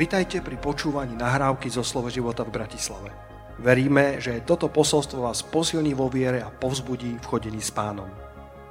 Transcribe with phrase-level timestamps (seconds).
[0.00, 3.12] Vitajte pri počúvaní nahrávky zo Slovo života v Bratislave.
[3.60, 8.08] Veríme, že toto posolstvo vás posilní vo viere a povzbudí v chodení s pánom.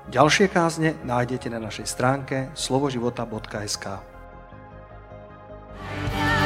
[0.09, 3.85] Ďalšie kázne nájdete na našej stránke slovoživota.sk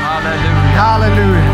[0.03, 0.75] Halleluja.
[0.75, 1.47] Halleluja.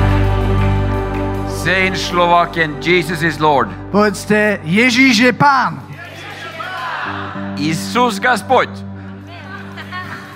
[1.61, 3.69] Say in Slovakian, Jesus is Lord.
[3.93, 5.77] Povedzte, Ježíš je pán.
[7.61, 8.73] Isus Gospod.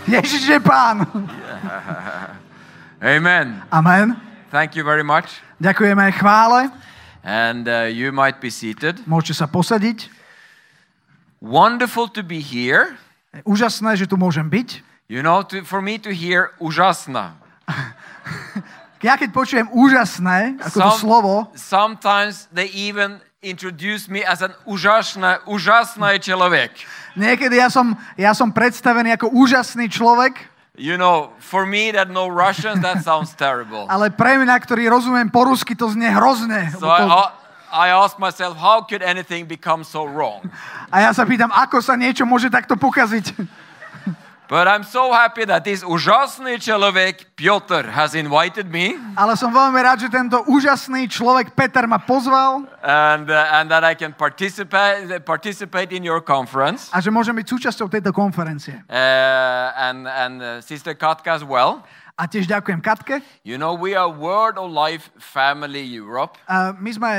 [0.05, 1.09] Ježíš je pán.
[3.03, 3.59] Amen.
[3.67, 4.15] Amen.
[4.47, 5.43] Thank you very much.
[5.59, 6.71] Ďakujem aj chvále.
[7.19, 9.03] And uh, you might be seated.
[9.03, 10.07] Môžete sa posadiť.
[11.43, 12.95] Wonderful to be here.
[13.43, 14.79] Úžasné, že tu môžem byť.
[15.11, 17.35] You know, to, for me to hear úžasná.
[19.03, 24.55] ja keď počujem úžasné, ako Some, to slovo, sometimes they even introduce me as an
[24.63, 26.71] úžasná, úžasný človek.
[27.19, 30.52] Niekedy ja som, ja som predstavený ako úžasný človek.
[30.73, 33.85] You know, for me that know Russian, that sounds terrible.
[33.85, 36.73] ale pre mňa, ktorý rozumiem po rusky, to znie hrozné.
[36.73, 37.29] So to, I,
[37.69, 40.41] I ask myself, how could anything become so wrong?
[40.89, 43.37] a ja sa pýtam, ako sa niečo môže takto pokaziť.
[44.51, 48.99] But I'm so happy that this úžasný človek Piotr has invited me.
[49.15, 52.67] Ale som veľmi rád, že tento úžasný človek Peter ma pozval.
[52.83, 56.91] And, uh, and that I can participate, participate in your conference.
[56.91, 58.83] A že môžem byť súčasťou tejto konferencie.
[58.91, 61.81] Uh, and and uh, Sister Katka as well.
[62.13, 63.25] A tiež ďakujem Katke.
[63.41, 66.37] You know, we are World of Life Family Europe.
[66.45, 67.11] Uh, my sme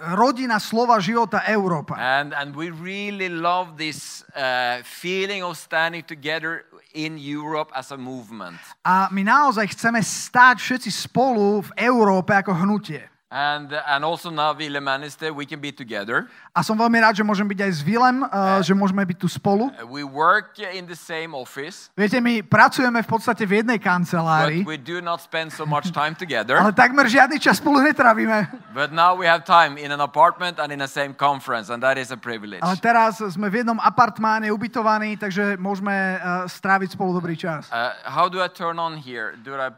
[0.00, 1.96] rodina slova života Európa.
[1.96, 7.96] And, and we really love this uh, feeling of standing together in Europe as a
[7.96, 8.56] movement.
[8.84, 13.15] A my naozaj chceme stáť všetci spolu v Európe ako hnutie.
[13.26, 16.30] And, and also now, Ville Manister, we can be together.
[16.54, 19.26] A som veľmi rád, že môžem byť aj s Vilem, uh, že môžeme byť tu
[19.26, 19.66] spolu.
[19.74, 24.62] Uh, We work in the same office, Viete, my pracujeme v podstate v jednej but
[24.62, 26.54] we do not spend so much time together.
[26.54, 28.46] ale takmer žiadny čas spolu netravíme.
[28.70, 31.98] But now we have time in an apartment and in the same conference, and that
[31.98, 32.62] is a privilege.
[32.62, 35.90] Ale teraz sme v jednom apartmáne ubytovaní, takže môžeme
[36.22, 37.66] uh, stráviť spolu dobrý čas.
[37.74, 39.34] Uh, how do I turn on here?
[39.42, 39.74] Do I?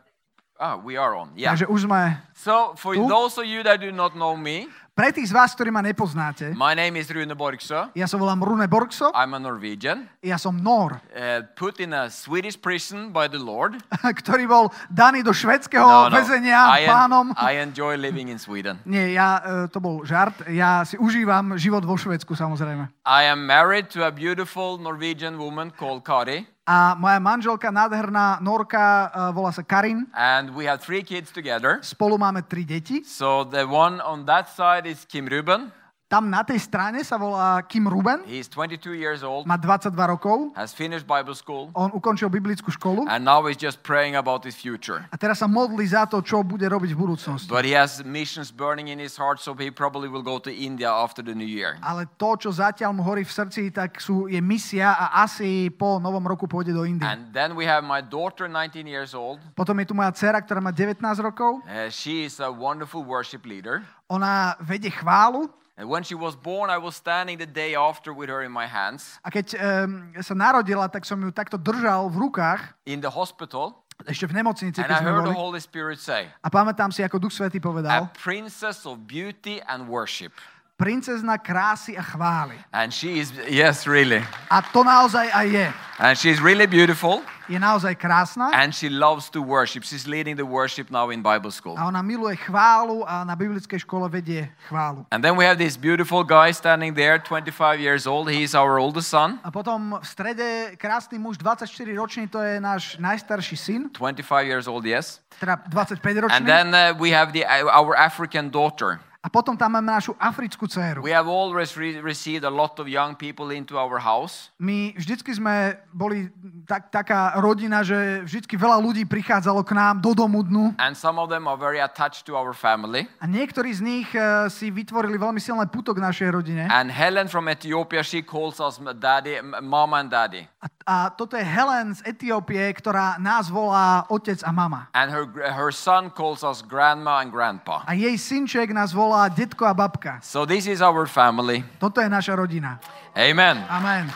[0.60, 1.30] Ah, we are on.
[1.38, 1.54] Yeah.
[1.54, 1.86] Takže už.
[2.34, 3.06] So for Tu?
[3.06, 4.66] those of you that do not know me,
[4.98, 7.86] Pre tých z vás, ktorí ma nepoznáte, my name is Rune Borgsö.
[7.94, 12.10] ja sa volám Rune Borgso, I'm a Norwegian, ja som Nor, uh, put in a
[12.10, 13.78] Swedish prison by the Lord.
[14.26, 16.18] ktorý bol daný do švedského No, no.
[16.18, 17.26] väzenia I, en- pánom.
[17.38, 18.82] I enjoy living in Sweden.
[18.90, 20.34] Nie, ja, e, to bol žart.
[20.50, 22.90] Ja si užívam život vo Švedsku, samozrejme.
[23.06, 29.08] I am married to a beautiful Norwegian woman called Kari, A moja manželka, nádherná Norka,
[29.08, 30.04] e, volá sa Karin.
[30.12, 31.80] and we have three kids together.
[31.80, 33.00] Spolu máme tri deti.
[33.08, 35.72] So the one on that side Kim Ruben.
[36.08, 38.24] Tam na tej strane sa volá Kim Ruben.
[38.24, 40.56] He's 22 years old, Má 22 rokov.
[40.56, 43.04] has finished Bible school, On ukončil biblickú školu.
[43.12, 45.04] and now he's just praying about his future.
[45.12, 47.52] A teraz sa modlí za to, čo bude robiť v budúcnosti.
[47.52, 50.88] But he has missions burning in his heart, so he probably will go to India
[50.88, 51.76] after the new year.
[51.84, 56.00] Ale to, čo zatiaľ mu horí v srdci, tak sú, je misia a asi po
[56.00, 57.04] novom roku pôjde do Indie.
[57.04, 59.44] And then we have my daughter, 19 years old.
[59.52, 61.60] Potom je tu moja dcera, ktorá má 19 rokov.
[61.68, 63.84] Uh, she is a wonderful worship leader.
[64.08, 65.52] Ona vedie chválu.
[65.78, 68.66] And when she was born, I was standing the day after with her in my
[68.66, 73.10] hands A keď um, sa narodila, tak som ju takto držal v rukách, in the
[73.10, 73.86] hospital.
[74.02, 75.38] ešte v nemocnici, And keď I sme heard the boli.
[75.38, 79.86] Holy Spirit say, A pamätám si, ako Duch Svetý a povedal, princess of beauty and
[79.86, 80.34] worship.
[80.78, 82.54] Princezna krásy a chvály.
[82.72, 84.22] And she is, yes, really.
[84.50, 85.66] A to naozaj aj je.
[85.98, 87.18] And she's really beautiful.
[87.50, 89.82] Je naozaj krásna And she loves to worship.
[89.82, 91.74] She's leading the worship now in Bible school.
[91.74, 95.02] a ona miluje chválu a na biblickej škole vedie chválu.
[95.10, 98.30] And then we have this beautiful guy standing there, 25 years old.
[98.30, 101.66] He's our oldest son, A potom v strede krásny muž, 24
[101.98, 105.18] ročný, to je náš najstarší syn, 25 years old, yes.
[105.42, 106.46] teda 25 And ročný.
[106.46, 107.42] then uh, we have the,
[107.74, 109.02] our African daughter.
[109.28, 111.04] A potom tam máme našu africkú dceru.
[111.04, 114.48] We have always re- received a lot of young people into our house.
[114.56, 116.32] My vždycky sme boli
[116.64, 121.20] tak, taká rodina, že vždycky veľa ľudí prichádzalo k nám do domu dnu And some
[121.20, 123.04] of them are very attached to our family.
[123.20, 126.64] a niektorí z nich eh, si vytvorili veľmi silné puto k našej rodine.
[126.72, 130.48] And Helen from Ethiopia, she calls us daddy, mama and daddy.
[130.64, 134.88] A, a toto je Helen z Etiópie, ktorá nás volá otec a mama.
[134.96, 137.82] And her, her son calls us grandma and grandpa.
[137.84, 140.22] A jej synček nás volá detko a babka.
[140.22, 141.66] So this is our family.
[141.82, 142.78] Toto je naša rodina.
[143.18, 143.58] Amen.
[143.66, 144.06] Amen.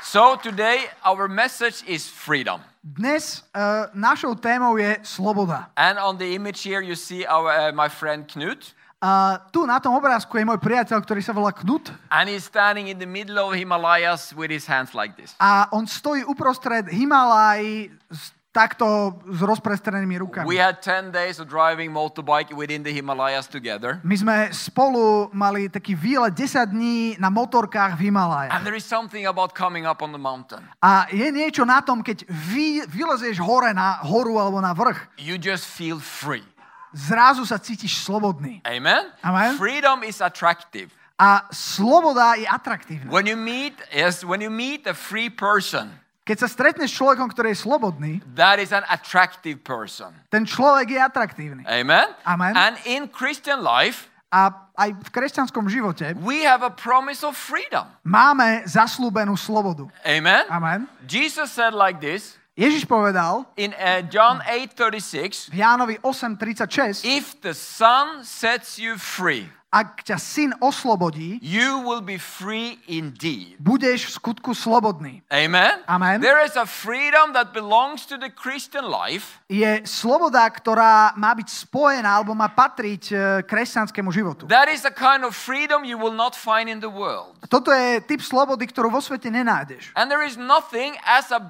[0.00, 2.64] So today our message is freedom.
[2.80, 5.68] Dnes uh, našou témou je sloboda.
[5.76, 8.72] And on the image here you see our, uh, my friend Knut.
[8.98, 12.88] A tu na tom obrázku je môj priateľ, ktorý sa volá Knut And he's standing
[12.88, 15.36] in the middle of Himalayas with his hands like this.
[15.38, 20.50] a on stojí uprostred Himalaj s- takto s rozprestrenými rukami.
[20.50, 24.02] We had 10 days of driving motorbike within the Himalayas together.
[24.02, 28.50] My sme spolu mali taký výlet 10 dní na motorkách v Himalájach.
[28.58, 30.66] And there is something about coming up on the mountain.
[30.82, 35.38] A je niečo na tom, keď vy, vylezieš hore na horu alebo na vrch, You
[35.38, 36.42] just feel free.
[36.90, 38.58] zrazu sa cítiš slobodný.
[38.66, 39.06] Amen?
[39.22, 39.54] Amen.
[39.54, 40.90] Freedom is attractive.
[41.18, 43.10] A sloboda je atraktívna.
[43.10, 45.90] When you meet, yes, when you meet a free person,
[46.28, 50.12] Keď sa stretneš s človekom, ktorý je slobodný, that is an attractive person.
[50.28, 51.64] ten človek je atraktívny.
[51.64, 52.12] Amen?
[52.28, 52.52] Amen.
[52.52, 57.88] And in Christian life, A aj v kresťanskom živote we have a promise of freedom.
[58.04, 59.88] máme zaslúbenú slobodu.
[60.04, 60.44] Amen?
[60.52, 60.84] Amen.
[61.08, 67.54] Jesus said like this Ježiš povedal in uh, John 8:36, v Jánovi 8.36, if the
[67.54, 73.60] Son sets you free, ak ťa syn oslobodí, you will be free indeed.
[73.60, 75.20] budeš v skutku slobodný.
[75.28, 75.84] Amen?
[75.84, 76.24] Amen.
[76.24, 81.48] There is a freedom that belongs to the Christian life Je sloboda, ktorá má byť
[81.68, 84.48] spojená alebo má patriť e, kresťanskému životu.
[84.48, 87.36] That is a kind of freedom you will not find in the world.
[87.48, 89.92] Toto je typ slobody, ktorú vo svete nenájdeš.
[89.96, 91.40] And there is nothing as a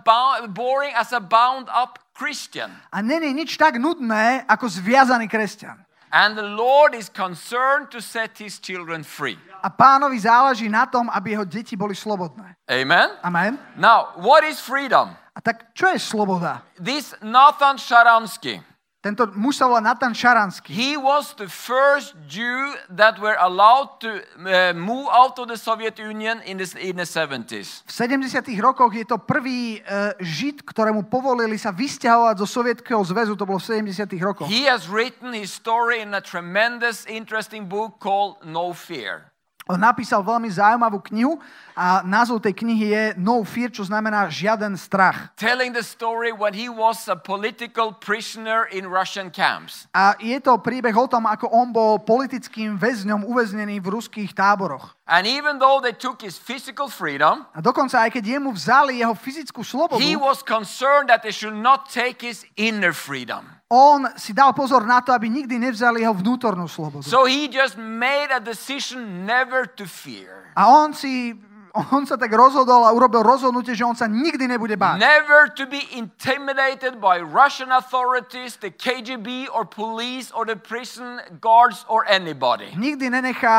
[0.51, 2.75] boring as a bound up Christian.
[2.91, 5.88] A není nič tak nudné, ako zviazaný kresťan.
[6.13, 9.37] And the Lord is concerned to set his children free.
[9.63, 12.55] A pánovi záleží na tom, aby jeho deti boli slobodné.
[12.71, 13.11] Amen?
[13.23, 13.59] Amen.
[13.77, 15.13] Now, what is freedom?
[15.35, 16.63] A tak čo je sloboda?
[16.79, 18.63] This Nathan Sharansky,
[18.99, 20.75] Tento muž sa volá Natan Šaranský.
[20.75, 26.03] he was the first Jew that were allowed to uh, move out of the Soviet
[26.03, 27.87] Union in the, in the 70s.
[27.87, 28.59] V 70.
[28.59, 33.63] rokoch je to prvý uh, žid, ktorému povolili sa vysťahovať zo Sovietskeho zväzu, to bolo
[33.63, 34.19] v 70.
[34.19, 34.51] rokoch.
[34.51, 39.31] He has written his story in a tremendous, interesting book called No Fear.
[39.69, 41.37] On napísal veľmi zaujímavú knihu
[41.77, 45.37] a názov tej knihy je No Fear, čo znamená žiaden strach.
[45.37, 49.85] telling the story when he was a political prisoner in Russian camps.
[49.93, 54.97] A je to príbeh o tom, ako on bol politickým väzňom uväznený v ruských táboroch.
[55.05, 59.13] And even though they took his physical freedom, A dokonca aj keď jemu vzali jeho
[59.13, 63.58] fyzickú slobodu, he was concerned that they should not take his inner freedom.
[63.69, 67.05] On si dal pozor na to, aby nikdy nevzali jeho vnútornú slobodu.
[67.05, 70.49] So he just made a decision never to fear.
[70.57, 71.37] A on si
[71.93, 74.99] on sa tak rozhodol a urobil rozhodnutie, že on sa nikdy nebude báť.
[74.99, 81.85] Never to be intimidated by Russian authorities, the KGB or police or the prison guards
[81.87, 82.71] or anybody.
[82.73, 83.59] Nikdy nenechá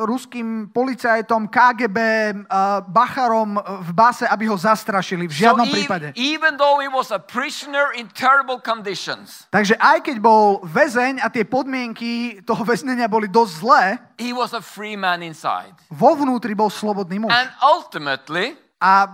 [0.00, 1.98] ruským policajtom, KGB,
[2.44, 5.26] uh, Bacharom v base, aby ho zastrašili.
[5.26, 6.06] V So žiadnom ev- prípade.
[6.14, 11.28] even though he was a prisoner in terrible conditions, Takže aj keď bol väzeň a
[11.28, 12.12] tie podmienky
[12.42, 13.82] toho väznenia boli dosť zlé,
[14.14, 15.74] he was a free man inside.
[15.88, 17.32] vo vnútri bol slobodný muž.
[17.32, 19.08] And ultimately, A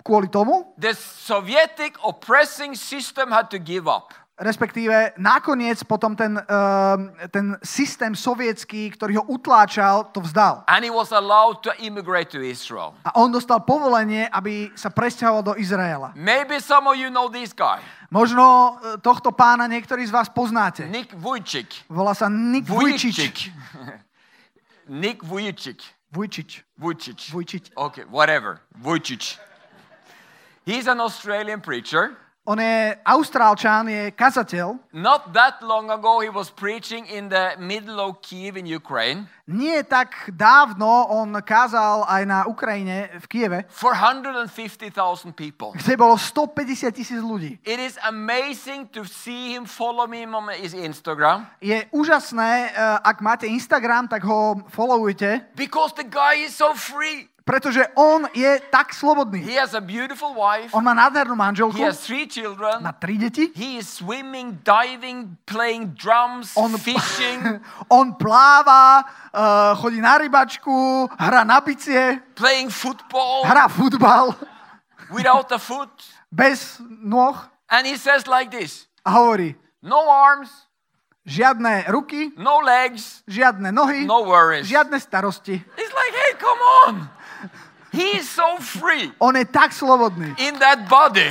[0.00, 4.14] kvôli tomu, the Sovietic oppressing system had to give up.
[4.38, 10.62] respektíve nakoniec potom ten, um, ten systém sovietský, ktorý ho utláčal, to vzdal.
[10.70, 12.94] And he was allowed to immigrate to Israel.
[13.02, 16.14] A on dostal povolenie, aby sa presťahoval do Izraela.
[16.14, 20.88] Maybe some of you know this guy, Možno e, tohto pána niektorí z vás poznáte.
[20.88, 21.84] Nick Vujicic.
[21.92, 23.52] Volá sa Nik Vujčič.
[24.88, 25.82] Nick Vujicic.
[26.12, 26.64] Vujčič.
[26.78, 27.30] Vujicic.
[27.30, 27.70] Vujčič.
[27.76, 28.60] Okay, whatever.
[28.80, 29.38] Vujicic.
[30.64, 32.16] He's an Australian preacher.
[32.48, 34.80] On je Austrálčan, je kazateľ.
[34.96, 39.80] Not that long ago, he was preaching in the middle of Kiev in Ukraine Nie
[39.80, 45.72] tak dávno on kázal aj na Ukrajine, v Kieve, for 150,000 people.
[45.72, 47.56] kde bolo 150 tisíc ľudí.
[47.64, 53.24] It is amazing to see him follow me on his Instagram Je úžasné, e, ak
[53.24, 57.32] máte Instagram, tak ho followujte, because the guy is so free.
[57.48, 59.40] Pretože on je tak slobodný.
[59.40, 63.16] He has a beautiful wife, On má nádhernú manželku, he has three children, má tri
[63.16, 67.40] deti, he is swimming, diving, playing drums, on, fishing,
[67.88, 73.48] on pláva, uh, chodí na rybačku, hrá na bicie, playing football.
[73.48, 74.36] Hrá futbal.
[75.16, 75.88] Without a foot.
[76.28, 77.32] bez nôh
[77.72, 78.84] And he says like this.
[79.04, 80.52] A hovorí, no arms,
[81.24, 84.68] žiadne ruky, no legs, žiadne nohy, no worries.
[84.68, 85.56] žiadne starosti.
[85.76, 86.94] It's like, hey, come on.
[87.98, 91.26] He is so free On je tak slobodný in that body.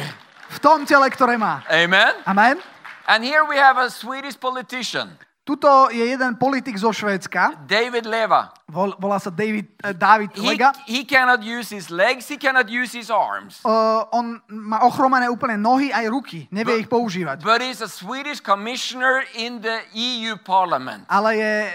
[0.52, 1.64] v tom tele, ktoré má.
[1.72, 2.12] Amen.
[2.28, 2.60] Amen.
[3.08, 5.16] And here we have a Swedish politician,
[5.48, 8.52] Tuto je jeden politik zo Švédska, David Leva.
[8.68, 10.76] Vol, volá sa David, uh, David He, Lega.
[10.84, 13.64] he cannot use his legs, he cannot use his arms.
[13.64, 16.52] Uh, on má ochromené úplne nohy aj ruky.
[16.52, 17.48] Nevie ich používať.
[17.48, 21.08] But he's a Swedish commissioner in the EU Parliament.
[21.08, 21.72] Ale je e-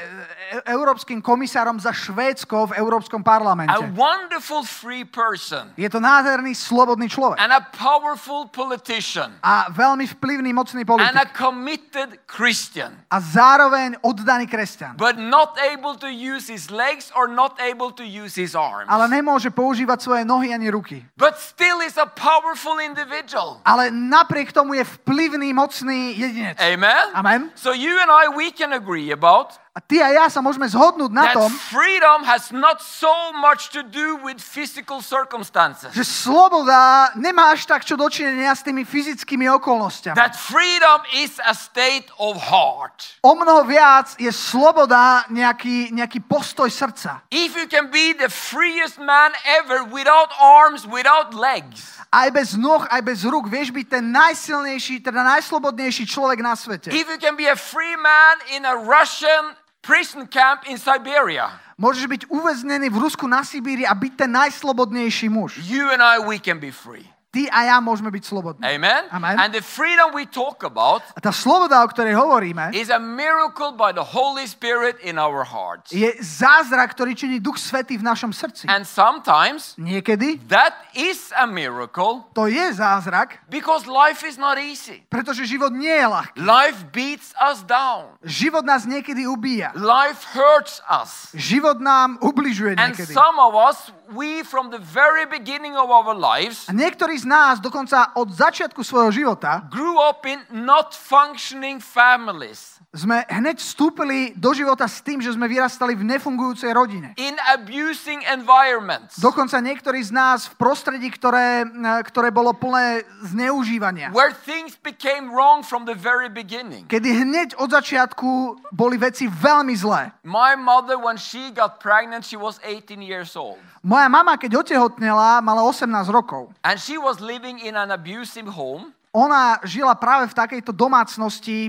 [0.69, 3.73] európskym komisárom za Švédsko v Európskom parlamente.
[3.73, 7.41] A wonderful free person Je to nádherný, slobodný človek.
[7.41, 11.33] and a powerful politician A veľmi vplyvný, mocný and a politik.
[11.33, 13.01] committed Christian.
[13.09, 15.01] A zároveň oddaný kresťan.
[15.01, 16.81] But not able to use his legs
[17.15, 18.91] or not able to use his arms.
[18.91, 21.07] Ale nemôže používať svoje nohy ani ruky.
[21.15, 23.63] But still is a powerful individual.
[23.63, 26.59] Ale napriek tomu je vplyvný, mocný jedinec.
[26.59, 27.07] Amen?
[27.15, 27.41] Amen.
[27.55, 31.09] So you and I, we can agree about A ty a ja sa môžeme zhodnúť
[31.17, 35.89] na tom, freedom has not so much to do with physical circumstances.
[35.97, 40.13] že sloboda nemá až tak čo dočinenia s tými fyzickými okolnostiami.
[40.13, 43.17] That freedom is a state of heart.
[43.25, 47.25] O mnoho viac je sloboda nejaký, nejaký postoj srdca.
[47.33, 52.85] If you can be the freest man ever without arms, without legs, Aj bez nôh,
[52.93, 56.93] aj bez rúk vieš byť ten najsilnejší, teda najslobodnejší človek na svete.
[56.93, 62.07] if you can be a free man in a Russian prison camp in Siberia, Môžeš
[62.07, 65.59] byť uväznený v Rusku na Sibíri a byť ten najslobodnejší muž.
[65.67, 67.12] you and I, we can be free.
[67.33, 68.61] Ty a ja môžeme byť slobodní.
[68.61, 69.09] Amen?
[69.09, 69.41] Amen.
[69.41, 73.73] And the freedom we talk about A tá sloboda, o ktorej hovoríme, is a miracle
[73.73, 75.89] by the Holy Spirit in our hearts.
[75.89, 78.69] je zázrak, ktorý činí Duch Svetý v našom srdci.
[78.69, 85.01] And sometimes Niekedy that is a miracle to je zázrak, because life is not easy.
[85.09, 86.37] pretože život nie je ľahký.
[86.37, 88.13] Life beats us down.
[88.29, 89.73] Život nás niekedy ubíja.
[89.73, 91.33] Life hurts us.
[91.33, 93.17] Život nám ubližuje And niekedy.
[93.17, 97.59] some of us, we from the very beginning of our lives, A niektorí z nás
[97.59, 104.53] dokonca od začiatku svojho života grew up in not functioning families, sme hneď vstúpili do
[104.53, 107.17] života s tým, že sme vyrastali v nefungujúcej rodine.
[107.17, 114.13] in abusing environments, Dokonca niektorí z nás v prostredí, ktoré, e, ktoré bolo plné zneužívania.
[114.13, 116.85] where things became wrong from the very beginning.
[116.85, 120.13] Kedy hneď od začiatku boli veci veľmi zlé.
[120.21, 123.57] My mother, when she got pregnant, she was 18 years old.
[123.81, 126.53] Moja mama, keď otehotnela, mala 18 rokov.
[126.63, 128.93] And she was living in an abusive home.
[129.13, 131.69] Ona žila práve v takejto domácnosti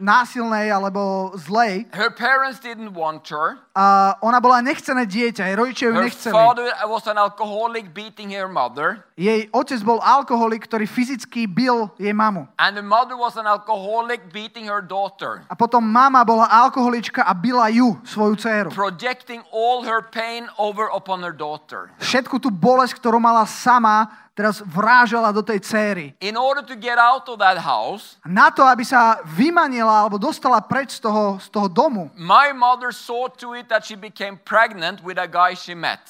[0.00, 1.84] násilnej alebo zlej.
[1.92, 3.60] Her parents didn't want her.
[3.76, 6.32] A ona bola nechcené dieťa, jej rodičia ju Her nechceli.
[6.32, 9.04] father was an alcoholic beating her mother.
[9.14, 12.48] Jej otec bol alkoholik, ktorý fyzicky bil jej mamu.
[12.56, 17.36] And the mother was an alcoholic beating her daughter, A potom mama bola alkoholička a
[17.36, 18.68] bila ju, svoju dceru.
[18.72, 21.92] projecting all her pain over upon her daughter.
[22.00, 26.06] Všetku tú bolesť, ktorú mala sama, teraz vrážala do tej céry.
[26.24, 30.60] In order to get out of that house, Na to, aby sa vymanila alebo dostala
[30.64, 35.04] preč z toho, z toho domu, my mother saw to it that she became pregnant
[35.04, 36.00] with a guy she met.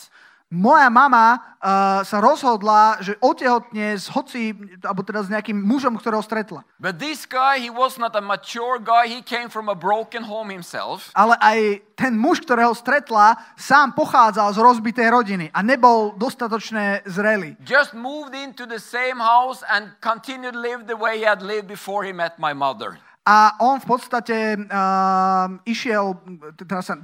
[0.53, 4.53] Moja mama uh, sa rozhodla, že otehotne s hoci,
[4.85, 6.61] alebo teda s nejakým mužom, ktorého stretla.
[6.77, 9.09] But this guy, he was not a mature guy.
[9.09, 11.09] He came from a broken home himself.
[11.17, 17.57] Ale aj ten muž, ktorého stretla, sám pochádzal z rozbitej rodiny a nebol dostatočne zrelý.
[17.65, 21.73] Just moved into the same house and continued to live the way he had lived
[21.73, 23.01] before he met my mother.
[23.23, 26.19] A on v podstate uh, išiel,
[26.59, 26.99] teda sa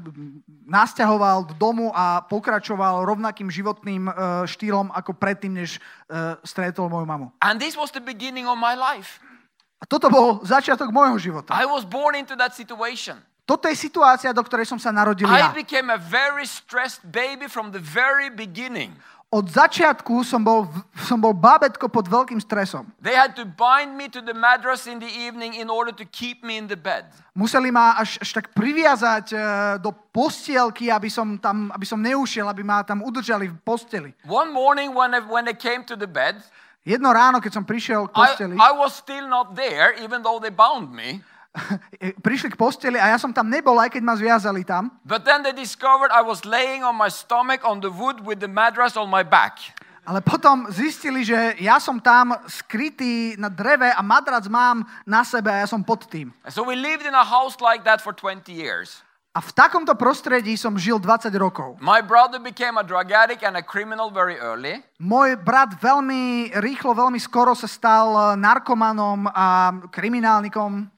[0.66, 5.78] nasťahoval do domu a pokračoval rovnakým životným uh, štýlom ako predtým, než
[6.10, 7.30] uh, stretol moju mamu.
[7.38, 9.22] And this was the beginning of my life.
[9.78, 11.54] A toto bol začiatok môjho života.
[11.54, 13.22] I was born into that situation.
[13.48, 15.48] Toto je situácia, do ktorej som sa narodil ja.
[15.48, 18.92] I became a very stressed baby from the very beginning.
[19.28, 20.64] Od začiatku som bol,
[21.04, 22.88] som bol bábetko pod veľkým stresom.
[22.96, 26.40] They had to bind me to the mattress in the evening in order to keep
[26.40, 27.12] me in the bed.
[27.36, 29.40] Museli ma až, až tak priviazať uh,
[29.84, 34.10] do postielky, aby som, tam, aby som neušiel, aby ma tam udržali v posteli.
[34.24, 36.40] One morning when I, when I came to the bed,
[36.88, 40.40] Jedno ráno, keď som prišiel k I, posteli, I was still not there, even though
[40.40, 41.20] they bound me.
[42.26, 44.90] prišli k posteli a ja som tam nebol, aj keď ma zviazali tam.
[45.04, 48.50] But then they discovered I was laying on my stomach on the wood with the
[48.50, 49.60] mattress on my back.
[50.08, 55.52] Ale potom zistili, že ja som tam skrytý na dreve a madrac mám na sebe
[55.52, 56.32] a ja som pod tým.
[56.48, 59.04] And so we lived in a house like that for 20 years.
[59.36, 61.76] A v takomto prostredí som žil 20 rokov.
[61.78, 64.80] My brother became a drug addict and a criminal very early.
[64.96, 70.88] Môj brat veľmi rýchlo, veľmi skoro sa stal narkomanom a kriminálnikom.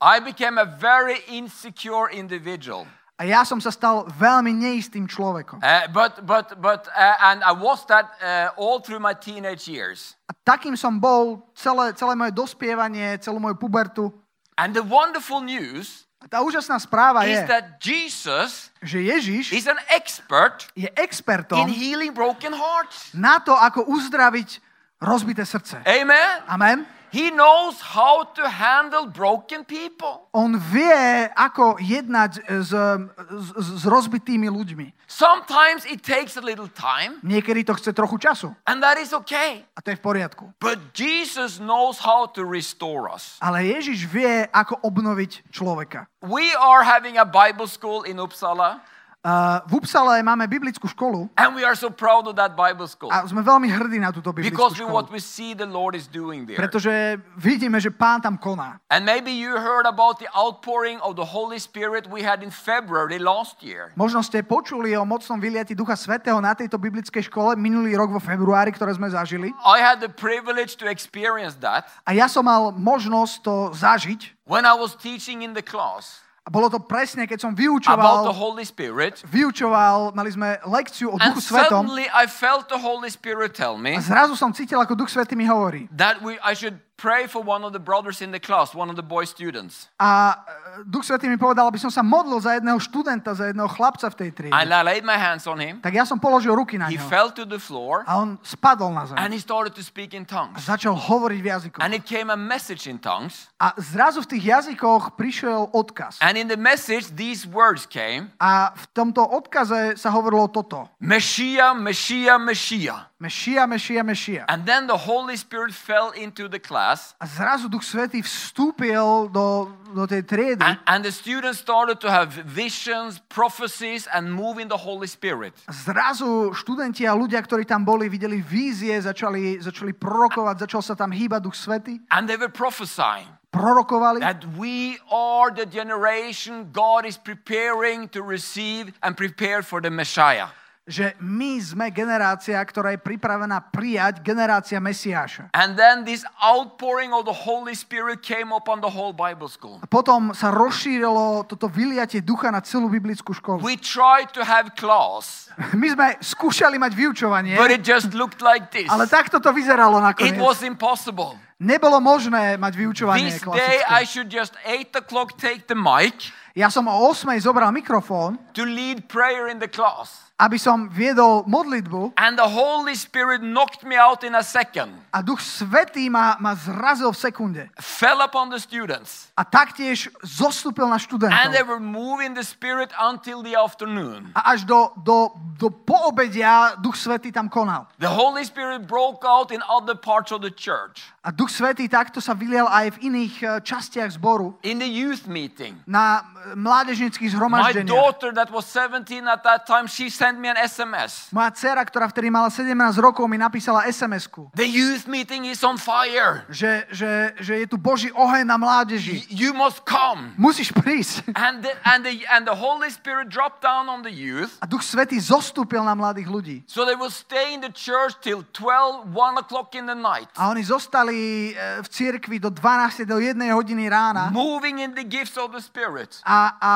[0.00, 2.84] I became a very insecure individual.
[3.16, 5.64] A ja som sa stal veľmi neistým človekom.
[5.64, 10.20] Uh, but, but, but, uh, and I was that uh, all through my teenage years.
[10.28, 14.12] A takým som bol celé, celé moje dospievanie, celú moju pubertu.
[14.60, 19.68] And the wonderful news A tá úžasná správa is je, that Jesus že Ježiš is
[19.70, 23.12] an expert je in expertom healing broken hearts.
[23.14, 24.58] na to, ako uzdraviť
[24.98, 25.84] rozbité srdce.
[25.84, 26.42] Amen.
[26.50, 26.78] Amen.
[27.16, 30.28] He knows how to handle broken people.
[30.36, 34.92] On vie, ako jednať s, s, s rozbitými ľuďmi.
[35.08, 39.64] Sometimes it takes a little time, Niekedy to chce trochu času and that is okay.
[39.72, 40.44] a to je v poriadku.
[40.60, 43.40] But Jesus knows how to restore us.
[43.40, 46.12] Ale Ježiš vie, ako obnoviť človeka.
[46.20, 48.84] We are having a Bible school in Uppsala,
[49.26, 53.10] Uh, v Upsale máme biblickú školu and we are so proud of that Bible school
[53.10, 54.94] a sme veľmi hrdí na túto biblickú because školu.
[54.94, 56.54] what we see the Lord is doing there.
[56.54, 58.78] Pretože vidíme, že pán tam koná.
[58.86, 63.18] And maybe you heard about the outpouring of the Holy Spirit we had in February
[63.18, 63.90] last year.
[63.98, 68.22] Možno ste počuli o mocnom vyliati Ducha Svetého na tejto biblickej škole minulý rok vo
[68.22, 69.50] februári, ktoré sme zažili.
[69.66, 74.46] I had the privilege to experience that A ja som mal možnosť to zažiť.
[74.46, 77.66] when I was teaching in the class A bolo to presne, keď som about the
[77.66, 79.18] vyučoval, Holy Spirit.
[79.26, 84.00] vyučoval mali sme lekciu o Duchu Svetom I felt the Holy Spirit tell me a
[84.00, 85.90] zrazu som cítil, ako Duch Svetý mi hovorí.
[85.90, 88.94] that we, I should pray for one of the brothers in the class, one of
[88.94, 89.90] the boy students.
[89.98, 90.38] A
[90.84, 94.16] Duch Svetý mi povedal, aby som sa modlil za jedného študenta, za jedného chlapca v
[94.18, 94.52] tej triede.
[94.52, 95.80] And I laid my hands on him.
[95.80, 97.08] Tak ja som položil ruky na He neho.
[97.08, 99.16] fell to the floor A on spadol na zem.
[99.16, 100.60] and he started to speak in A tongues.
[100.60, 101.80] začal hovoriť v jazykoch.
[101.80, 103.48] And it came a message in tongues.
[103.56, 106.18] A zrazu v tých jazykoch prišiel odkaz.
[106.20, 110.90] And in the message, these words came A v tomto odkaze sa hovorilo toto.
[110.98, 113.06] Messiah, Messiah, Messiah.
[113.16, 114.44] Mešia, Mešia, Mešia.
[114.44, 117.16] And then the Holy Spirit fell into the class.
[117.16, 122.10] A zrazu Duch Svetý vstúpil do, do tej triedy And, and the students started to
[122.10, 125.54] have visions, prophecies, and move in the Holy Spirit.
[125.70, 131.14] zrazu študenti a ľudia, ktorí tam boli, videli vízie, začali, začali prorokovať, začal sa tam
[131.14, 137.14] hýbať Duch Svetý, And they were prophesying prorokovali, that we are the generation God is
[137.14, 140.50] preparing to receive and prepare for the Messiah.
[140.86, 145.50] Že my sme generácia, ktorá je pripravená prijať generácia Mesiáša.
[145.50, 149.82] And then this outpouring of the Holy Spirit came upon the whole Bible school.
[149.82, 153.66] A potom sa rozšírilo toto vyliatie ducha na celú biblickú školu.
[153.66, 158.70] We tried to have class, My sme skúšali mať vyučovanie, but it just looked like
[158.70, 158.86] this.
[158.86, 160.38] ale takto to vyzeralo It nakoniec.
[160.38, 161.34] was impossible.
[161.58, 164.12] Nebolo možné mať vyučovanie This day I klasické.
[164.12, 169.10] should just 8 o'clock take the mic Ja som o 8 zobral mikrofón, to lead
[169.10, 170.25] prayer in the class.
[170.36, 175.24] Aby som viedol modlitbu And the Holy Spirit knocked me out in a second, a
[175.24, 177.62] Duch Svetý ma, ma zrazil v sekunde.
[177.80, 181.68] fell upon the students, A taktiež zostúpil na and they študentov.
[181.72, 184.28] were moving the Spirit until the afternoon.
[184.36, 187.88] A až do, do, do poobedia Duch Svetý tam konal.
[187.98, 192.22] The Holy Spirit broke out in other parts of the church, A Duch Svetý takto
[192.22, 195.74] sa vylial aj v iných eh, častiach zboru, in the youth meeting.
[195.82, 197.90] na eh, mládežnických My zhromaždeniach.
[197.90, 201.32] daughter, that was 17 at that time, she sent me an SMS.
[201.34, 202.70] Moja dcera, ktorá vtedy mala 17
[203.02, 206.46] rokov, mi napísala SMS-ku, The youth meeting is on fire.
[206.46, 209.26] že, že, že je tu Boží oheň na mládeži.
[209.26, 210.30] You must come.
[210.38, 211.32] Musíš prísť.
[211.34, 214.54] And the, and, the, and the Holy Spirit dropped down on the youth.
[214.62, 216.56] A Duch Svetý zostúpil na mladých ľudí.
[216.66, 220.50] So they will stay in the church till 12, 1 o'clock in the night, A
[220.50, 223.06] oni zostali eh, v cirkvi do 12.
[223.06, 226.18] do 1 hodiny rána moving in the gifts of the Spirit.
[226.26, 226.72] a, a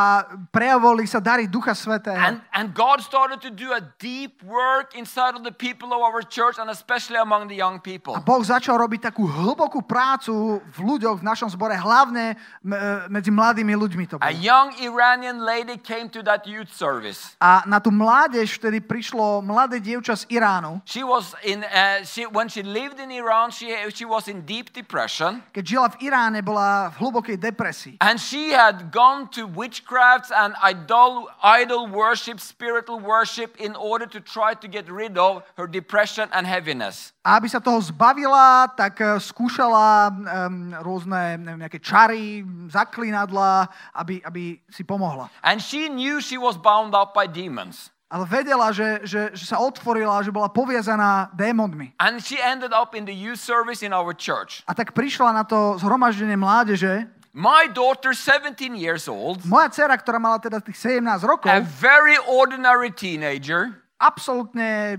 [0.54, 2.14] prejavovali sa dary Ducha Svetého.
[2.14, 6.22] And, and God started to do a deep work inside of the people of our
[6.22, 8.14] church and especially among the young people.
[8.14, 12.68] A Boh začal robiť takú hlbokú prácu v ľuďoch v našom zbore, hlavne e,
[13.08, 14.38] medzi mladými ľuďmi to A bolo.
[14.38, 17.34] young Iranian lady came to that youth service.
[17.40, 20.84] A na tú mládež vtedy prišlo mladé dievča z Iránu.
[20.84, 24.76] She was in, uh, she, when she lived in Iran, she, she was in deep
[24.76, 25.40] depression.
[25.56, 27.94] Keď žila v Iráne, bola v hlbokej depresii.
[28.04, 34.20] And she had gone to witchcrafts and idol, idol worship, spiritual worship in order to
[34.20, 37.16] try to get rid of her depression and heaviness.
[37.24, 44.20] A aby sa toho zbavila, tak e, skúšala um, rôzne neviem, nejaké čary, zaklinadla, aby,
[44.24, 45.32] aby si pomohla.
[45.44, 47.92] And she knew she was bound up by demons.
[48.10, 51.94] Ale vedela, že, že, že sa otvorila, že bola poviazaná démonmi.
[52.02, 54.66] And she ended up in the youth service in our church.
[54.66, 57.06] A tak prišla na to zhromaždenie mládeže.
[57.30, 62.18] My daughter, 17 years old, Moja dcera, ktorá mala teda tých 17 rokov, a very
[62.26, 63.70] ordinary teenager,
[64.02, 64.98] absolútne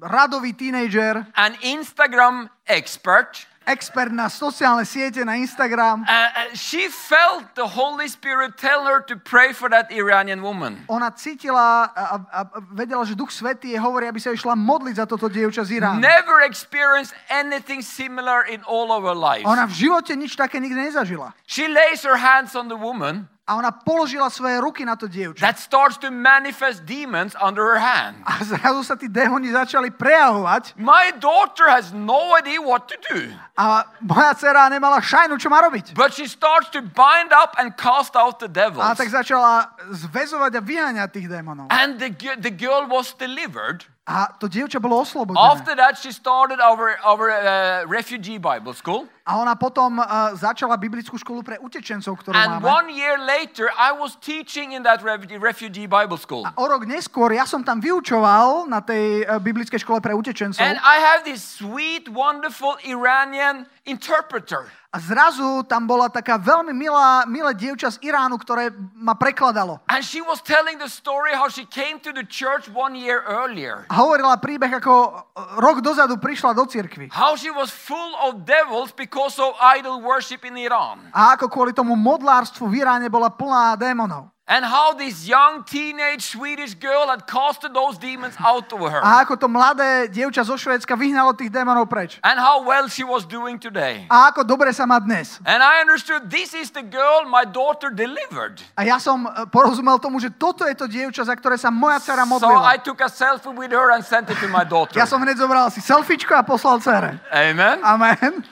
[0.00, 6.02] radový tínejdžer, an Instagram expert, expert na sociálne siete, na Instagram.
[6.02, 10.84] uh, uh, she felt the Holy Spirit tell her to pray for that Iranian woman.
[10.88, 12.40] Ona cítila a, a,
[12.74, 16.02] vedela, že Duch Svetý jej hovorí, aby sa išla modliť za toto dievča z Iránu.
[16.02, 19.46] Never experienced anything similar in all of her life.
[19.46, 21.32] Ona v živote nič také nikdy nezažila.
[21.46, 25.44] She lays her hands on the woman, A ona položila svoje ruky na to dievča.
[25.44, 28.16] that starts to manifest demons under her hand.
[28.24, 33.28] A zrazu sa tí démoni začali prejavovať My daughter has no idea what to do,
[33.60, 35.92] a moja dcera nemala šajnu, čo má robiť.
[35.92, 38.80] but she starts to bind up and cast out the devils.
[38.80, 41.68] A tak začala zväzovať a vyháňať tých démonov.
[41.68, 42.08] And the,
[42.40, 43.84] the girl was delivered.
[44.02, 45.38] A to dievča bolo oslobodené.
[45.38, 49.06] After that, she started our, our uh, refugee Bible school.
[49.22, 52.66] A ona potom uh, začala biblickú školu pre utečencov, ktorú And máme.
[52.66, 56.42] one year later, I was teaching in that refugee, Bible school.
[56.42, 60.58] A o rok neskôr ja som tam vyučoval na tej uh, biblickej škole pre utečencov.
[60.58, 64.70] And I have this sweet, wonderful Iranian interpreter.
[64.92, 69.80] A zrazu tam bola taká veľmi milá, milé dievča z Iránu, ktoré ma prekladalo.
[69.88, 73.88] And she was telling the story how she came to the church one year earlier.
[73.88, 77.08] A hovorila príbeh, ako uh, rok dozadu prišla do cirkvi.
[77.08, 81.08] How she was full of devils because of idol worship in Iran.
[81.16, 84.31] A ako kvôli tomu modlárstvu v Iráne bola plná démonov.
[84.42, 88.98] And how this young teenage Swedish girl had casted those demons out of her.
[88.98, 92.18] A ako to mladé dievča zo Švédska vyhnalo tých démonov preč.
[92.26, 94.02] And how well she was doing today.
[94.10, 95.38] A ako dobre sa má dnes.
[95.46, 98.58] And I understood this is the girl my daughter delivered.
[98.74, 102.02] A ja som uh, porozumel tomu, že toto je to dievča, za ktoré sa moja
[102.02, 102.66] dcera So modlila.
[102.74, 104.98] I took a selfie with her and sent it to my daughter.
[104.98, 107.22] Ja som hneď zobral si selfiečko a poslal dcere.
[107.30, 107.78] Amen.
[107.86, 108.42] Amen.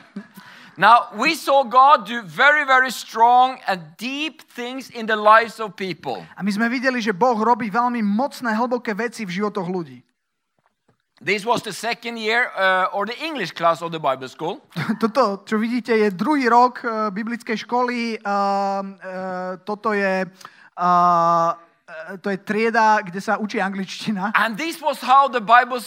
[0.76, 5.74] Now, we saw God do very, very strong and deep things in the lives of
[5.74, 6.22] people.
[6.36, 10.02] A my sme videli, že Boh robí veľmi mocné, hlboké veci v životoch ľudí.
[11.20, 14.64] This was the second year uh, or the English class of the Bible school.
[15.02, 18.16] Toto, čo vidíte, je druhý rok uh, biblickej školy.
[18.24, 24.32] Uh, uh, toto je, uh, uh, to je trieda, kde sa učí angličtina.
[24.32, 25.84] And this was how the Bible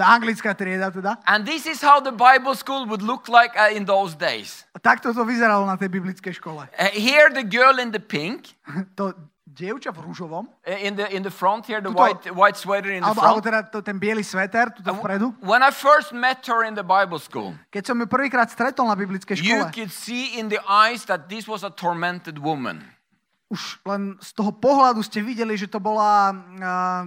[0.00, 1.20] Tá anglická trieda teda.
[1.28, 4.64] and this is how the Bible school would look like uh, in those days.
[4.72, 6.64] A takto to vyzeralo na tej biblickej škole.
[6.72, 8.56] Uh, here the girl in the pink,
[8.96, 9.12] To
[9.44, 12.88] dievča v rúžovom, uh, in the in the front here the Tuto- white white sweater
[12.88, 13.48] in the alebo, alebo front.
[13.50, 15.36] teda to, ten biely sveter, tuto vpredu.
[15.44, 18.96] When I first met her in the Bible school, Keď som ju prvýkrát stretol na
[18.96, 22.88] biblickej you škole, could see in the eyes that this was a tormented woman.
[23.50, 27.02] už len z toho pohľadu ste videli, že to bola uh,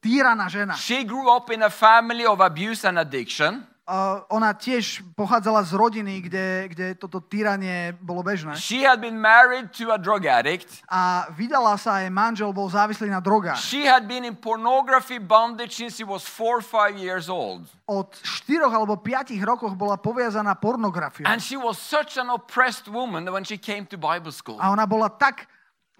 [0.00, 0.74] týraná žena.
[0.74, 3.68] She grew up in a family of abuse and addiction.
[3.90, 8.54] Uh, ona tiež pochádzala z rodiny, kde, kde toto týranie bolo bežné.
[8.54, 10.86] She had been married to a drug addict.
[10.86, 13.58] A vydala sa, jej manžel bol závislý na drogách.
[13.58, 17.66] She had been in pornography bondage since she was four or five years old.
[17.90, 18.14] Od
[18.46, 21.26] 4 alebo 5 rokoch bola poviazaná pornografiou.
[21.26, 24.62] And she was such an oppressed woman when she came to Bible school.
[24.62, 25.50] A ona bola tak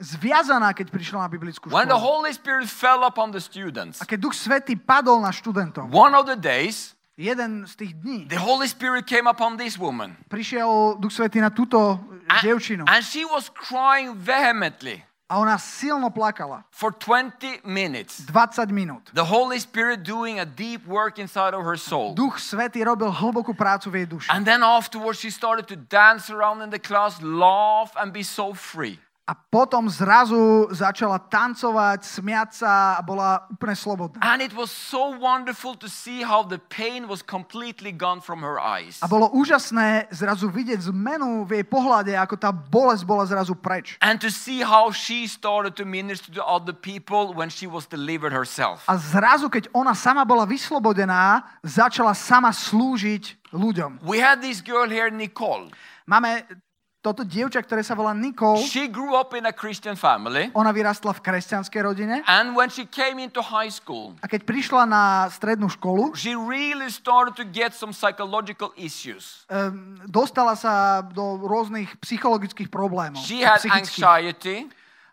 [0.01, 2.01] zviazaná, keď prišla na biblickú When the.
[2.01, 6.25] Holy Spirit fell upon the students, A keď Duch Svetý padol na študentov, one of
[6.25, 10.17] the days, jeden z tých dní the Holy Spirit came upon this woman.
[10.33, 12.01] prišiel Duch Svetý na túto
[12.33, 12.89] And, dievčinu.
[12.89, 16.67] and she was crying vehemently A ona silno plakala.
[16.75, 18.27] for 20 minutes.
[18.27, 19.15] 20 minút.
[19.15, 22.19] The Holy Spirit doing a deep work inside of her soul.
[22.19, 24.27] Duch Svetý robil hlbokú prácu v jej duši.
[24.33, 28.51] And then afterwards, she started to dance around in the class, laugh, and be so
[28.59, 28.99] free.
[29.31, 34.19] A potom zrazu začala tancovať, smiať sa a bola úplne slobodná.
[34.27, 38.59] And it was so wonderful to see how the pain was completely gone from her
[38.59, 38.99] eyes.
[38.99, 43.95] A bolo úžasné zrazu vidieť zmenu v jej pohľade, ako tá bolesť bola zrazu preč.
[44.03, 48.35] And to see how she started to minister to other people when she was delivered
[48.35, 48.83] herself.
[48.91, 54.03] A zrazu, keď ona sama bola vyslobodená, začala sama slúžiť ľuďom.
[54.03, 55.71] We had this girl here, Nicole.
[56.11, 56.43] Máme
[57.01, 58.61] toto dievča, ktoré sa volá Nicole.
[58.61, 60.53] She grew up in a Christian family.
[60.53, 62.21] Ona vyrastla v kresťanskej rodine.
[62.29, 66.93] And when she came into high school, A keď prišla na strednú školu, she really
[66.93, 69.49] started to get some psychological issues.
[69.49, 73.25] um, dostala sa do rôznych psychologických problémov.
[73.25, 74.69] She had anxiety,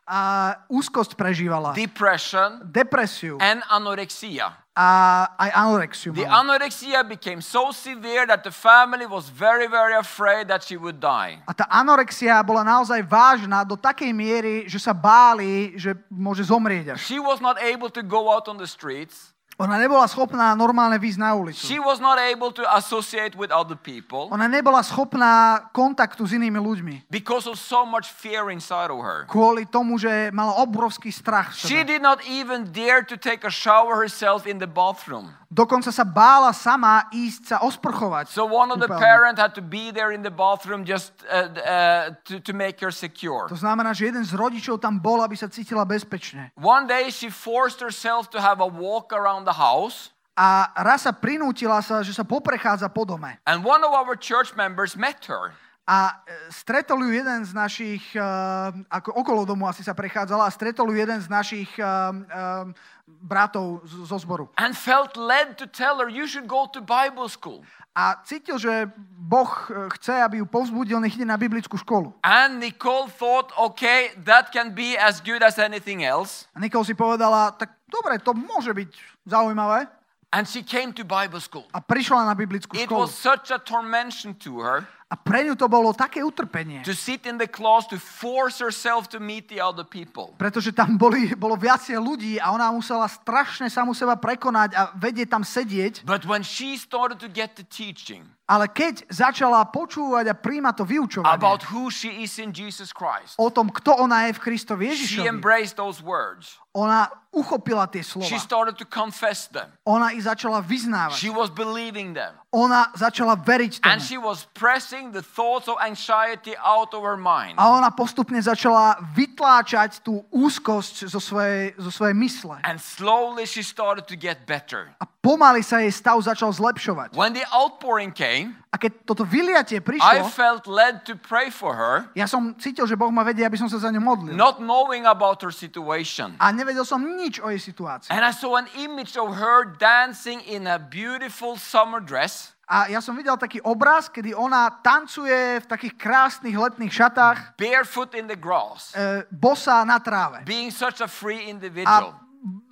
[0.08, 1.76] A úzkosť prežívala.
[1.76, 3.36] depression, Depresiu.
[3.44, 4.56] and anorexia.
[4.78, 10.62] Aj anorexiu The anorexia became so severe that the family was very, very afraid that
[10.62, 11.42] she would die.
[11.50, 16.94] A tá anorexia bola naozaj vážna do takej miery, že sa báli, že môže zomrieť.
[17.02, 19.34] She was not able to go out on the streets.
[19.58, 21.58] Ona nebola schopná normálne výjsť na ulicu.
[21.66, 26.62] She was not able to associate with other people Ona nebola schopná kontaktu s inými
[26.62, 27.10] ľuďmi.
[27.10, 29.26] because of so much fear inside of her.
[29.26, 33.98] Kvôli tomu, že mala obrovský strach She did not even dare to take a shower
[33.98, 35.34] herself in the bathroom.
[35.48, 38.28] Dokonca sa bála sama ísť sa osprchovať.
[38.28, 42.12] So one of the parents had to be there in the bathroom just uh, uh,
[42.28, 43.48] to, to make her secure.
[43.48, 46.52] To znamená, že jeden z rodičov tam bol, aby sa cítila bezpečne.
[46.60, 50.12] One day she forced herself to have a walk around the house.
[50.38, 53.40] A raz sa prinútila sa, že sa poprechádza po dome.
[53.48, 55.56] And one of our church members met her.
[55.88, 60.52] A e, stretol ju jeden z našich, uh, ako okolo domu asi sa prechádzala, a
[60.52, 62.68] stretol ju jeden z našich uh, uh,
[63.08, 64.52] bratov zo zboru.
[64.60, 67.64] and felt led to tell her, You should go to Bible school.
[67.96, 72.14] A cítil, že Boh e, chce, aby ju povzbudil, nech ide na biblickú školu.
[72.22, 76.46] And Nicole thought, Okay, that can be as good as anything else.
[76.54, 78.92] A Nikol si povedala, tak dobre, to môže byť
[79.26, 79.90] zaujímavé.
[80.32, 81.64] And she came to Bible school.
[81.72, 83.08] A prišla na biblickú It školu.
[83.08, 87.24] was such a tormention to her A pre ňu to bolo také utrpenie, to sit
[87.24, 90.36] in the class to force herself to meet the other people.
[90.36, 95.32] pretože tam boli, bolo viacej ľudí a ona musela strašne samu seba prekonať a vedieť
[95.32, 96.04] tam sedieť.
[96.04, 100.84] But when she started to get the teaching Ale keď začala počúvať a príjmať to
[100.84, 104.92] vyučovanie about who she is in Jesus Christ, o tom, kto ona je v Kristovi
[104.92, 106.60] she Ježišovi, embraced those words.
[106.78, 108.38] Ona uchopila tie She slova.
[108.38, 109.66] started to confess them.
[109.86, 111.18] Ona ich začala vyznávať.
[111.18, 112.34] She was believing them.
[112.54, 114.06] Ona začala veriť And tomu.
[114.06, 117.58] she was pressing the thoughts of anxiety out of her mind.
[117.58, 122.58] A ona postupne začala vytláčať tú úzkosť zo svojej, zo svojej mysle.
[122.66, 124.94] And slowly she started to get better.
[124.98, 127.14] A pomaly sa jej stav začal zlepšovať.
[127.18, 131.74] When the outpouring came, A keď toto vyliatie I prišlo, felt led to pray for
[131.74, 134.38] her, ja som cítil, že Boh ma vedie, aby som sa za ňu modlil.
[134.38, 136.38] not knowing about her situation.
[136.38, 138.14] A nevedel som nič o jej situácii.
[138.14, 142.54] And I saw an image of her dancing in a beautiful summer dress.
[142.70, 148.14] A ja som videl taký obraz, kedy ona tancuje v takých krásnych letných šatách, barefoot
[148.14, 150.46] in the grass, e, bosa na tráve.
[150.46, 152.14] being such a free A individual.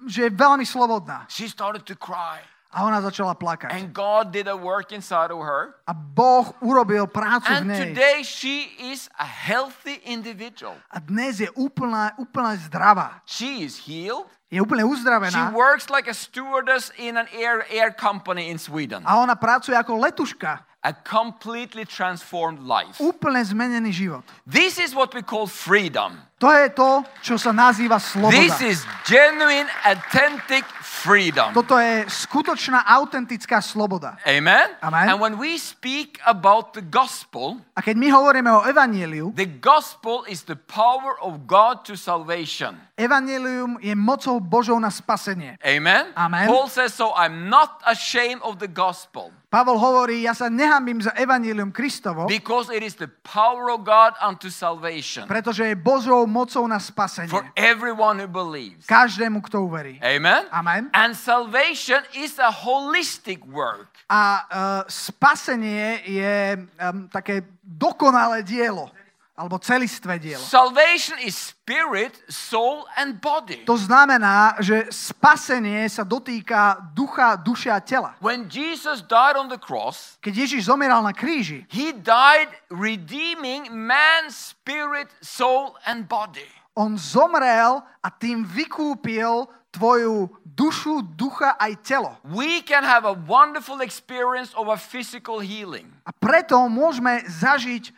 [0.06, 1.26] že je veľmi slobodná.
[1.34, 2.46] She started to cry.
[2.76, 3.72] A ona začala plakať.
[3.72, 5.80] And God did a work inside of her.
[5.88, 7.80] A Boh urobil prácu v And nej.
[7.80, 10.76] today she is a healthy individual.
[10.92, 13.24] A dnes je úplne, úplne zdravá.
[13.24, 14.28] She is healed.
[14.52, 15.56] Je úplne She uzdravená.
[15.56, 19.08] works like a stewardess in an air, air company in Sweden.
[19.08, 20.68] A ona pracuje ako letuška.
[20.86, 23.02] A completely transformed life.
[23.02, 24.22] Úplne zmenený život.
[24.46, 26.22] This is what we call freedom.
[26.38, 28.38] To je to, čo sa nazýva sloboda.
[28.38, 31.58] This is genuine, authentic freedom.
[31.58, 34.20] Toto je skutočná, autentická sloboda.
[34.28, 34.78] Amen?
[34.84, 35.10] Amen.
[35.10, 40.22] And when we speak about the gospel, A keď my hovoríme o evaníliu, the gospel
[40.30, 42.78] is the power of God to salvation.
[43.00, 45.58] evanílium je mocou Božou na spasenie.
[45.66, 46.14] Amen?
[46.14, 46.46] Amen.
[46.46, 51.16] Paul says, So I'm not ashamed of the gospel Pavol hovorí, ja sa nehambím za
[51.16, 56.68] evanílium Kristovo, because it is the power of God unto salvation pretože je Božou mocou
[56.68, 57.32] na spasenie.
[57.32, 58.84] for everyone who believes.
[58.84, 59.96] Každému, kto uverí.
[60.04, 60.44] Amen?
[60.52, 60.92] Amen.
[60.92, 63.88] And salvation is a holistic work.
[64.12, 68.92] A uh, spasenie je um, také dokonalé dielo,
[69.36, 70.40] alebo celistvé dielo.
[70.40, 73.68] Salvation is spirit, soul, and body.
[73.68, 78.16] To znamená, že spasenie sa dotýka ducha, duše a tela.
[78.24, 84.56] When Jesus died on the cross, Keď Ježiš zomieral na kríži, he died redeeming man's
[84.56, 86.48] spirit, soul, and body.
[86.76, 92.16] on zomrel a tým vykúpil tvoju dušu, ducha aj telo.
[92.24, 97.92] We can have a wonderful experience of a physical healing, A preto môžeme zažiť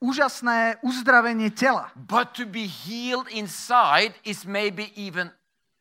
[0.00, 1.90] úžasné uzdravenie tela.
[1.94, 5.32] but to be healed inside is maybe even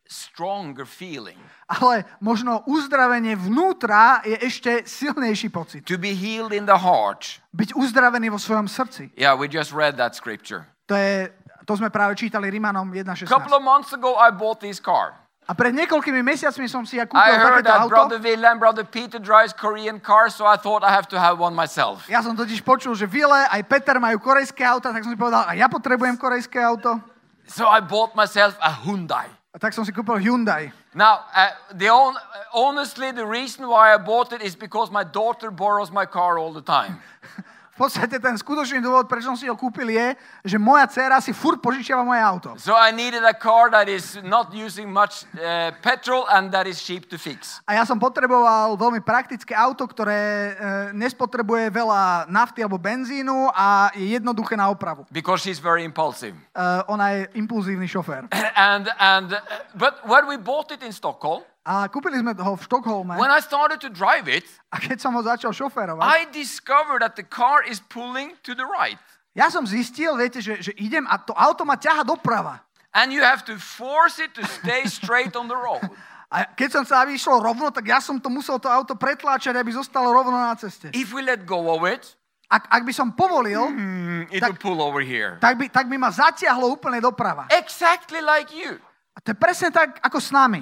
[0.08, 1.38] stronger feeling.
[1.66, 5.82] Ale možno uzdravenie vnútra je ešte silnejší pocit.
[5.90, 7.42] To be healed in the heart.
[7.58, 9.10] Byť uzdravený vo svojom srdci.
[9.18, 10.70] Yeah, we just read that scripture.
[10.86, 11.34] To, je,
[11.66, 13.26] to sme práve čítali Rimanom A 1.16.
[13.26, 15.25] couple of months ago, I bought this car.
[15.46, 17.94] A pred niekoľkými mesiacmi som si ja I kúpil heard takéto that auto.
[17.94, 21.38] Brother Ville and Brother Peter drives Korean cars, so I thought I have to have
[21.38, 22.10] one myself.
[22.10, 25.46] Ja som totiž počul, že Vile aj Peter majú korejské auta, tak som si povedal,
[25.46, 26.98] a ja potrebujem korejské auto.
[27.46, 29.30] So I bought myself a Hyundai.
[29.54, 30.74] A tak som si kúpil Hyundai.
[30.98, 32.18] Now, uh, the on,
[32.50, 36.58] honestly, the reason why I bought it is because my daughter borrows my car all
[36.58, 36.98] the time.
[37.76, 40.16] V podstate ten skutočný dôvod, prečo som si ho kúpil je,
[40.48, 42.50] že moja dcéra si furt požičiava moje auto.
[42.56, 46.80] So I needed a car that is not using much uh, petrol and that is
[46.80, 47.60] cheap to fix.
[47.68, 50.52] A ja som potreboval veľmi praktické auto, ktoré e,
[50.96, 55.04] nespotrebuje veľa nafty alebo benzínu a je jednoduché na opravu.
[55.12, 56.32] Because she's very impulsive.
[56.56, 58.32] E, ona je impulzívny šofér.
[58.56, 59.44] And, and, uh,
[59.76, 63.42] but when we bought it in Stockholm, A kúpili sme ho v Štokholme when I
[63.42, 67.66] started to drive it, a keď som ho začal šoférovať, I discovered that the car
[67.66, 69.02] is pulling to the right.
[69.34, 72.62] ja som zistil, viete, že, že idem a to auto ma ťaha doprava.
[72.96, 75.82] And you have to force it to stay straight on the road.
[76.30, 79.58] A keď som sa aby išlo rovno, tak ja som to musel to auto pretláčať,
[79.58, 80.94] aby zostalo rovno na ceste.
[80.94, 82.06] If we let go of it,
[82.46, 85.42] Ak, ak by som povolil, mm, it Tak- will pull over here.
[85.42, 87.50] tak by, tak by ma zatiahlo úplne doprava.
[87.50, 88.78] Exactly like you.
[89.18, 90.62] A to je presne tak, ako s nami.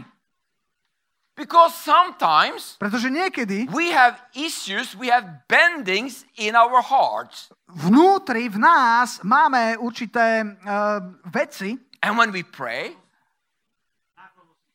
[1.33, 7.49] Because sometimes Pretože niekedy we have issues, we have bendings in our hearts.
[7.73, 12.99] vnútri v nás máme určité uh, veci, And when we pray,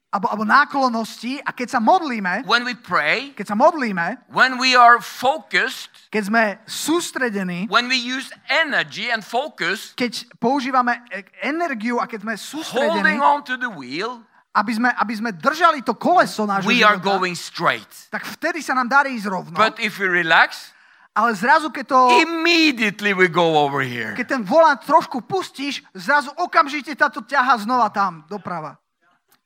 [0.08, 4.72] alebo, alebo náklonosti a keď sa modlíme, when we pray, keď sa modlíme, when we
[4.72, 12.00] are focused, keď sme sústredení, when we use energy and focus, keď používame e- energiu
[12.00, 15.94] a keď sme sústredení, holding on to the wheel, aby sme, aby sme držali to
[15.94, 17.88] koleso nášho we are going straight.
[18.08, 19.56] tak vtedy sa nám darí ísť rovno.
[19.56, 20.72] But if we relax,
[21.18, 21.98] Ale zrazu, keď to...
[22.22, 24.14] immediately we go over here.
[24.14, 28.78] Keď ten volant trošku pustíš, zrazu okamžite táto ťaha znova tam, doprava.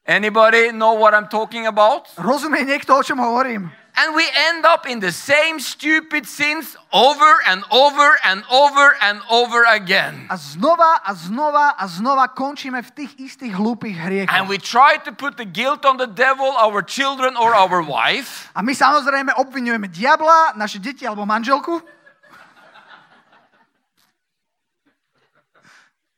[0.04, 2.12] Anybody know what I'm talking about?
[2.20, 3.72] Rozumie niekto, o čom hovorím?
[3.92, 9.20] And we end up in the same stupid sins over and over and over and
[9.28, 10.24] over again.
[10.32, 14.48] A znova a znova a znova končíme v tých istých hlúpých And hriechoch.
[14.48, 18.48] we try to put the guilt on the devil, our children, or our wife.
[18.56, 21.84] A my samozrejme obvinujeme diabla, naše deti alebo manželku.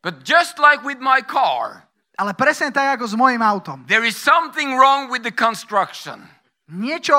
[0.03, 3.83] But just like with my car, Ale presne tak ako s mojim autom.
[3.91, 6.23] there is something wrong with the construction
[6.71, 7.19] Niečo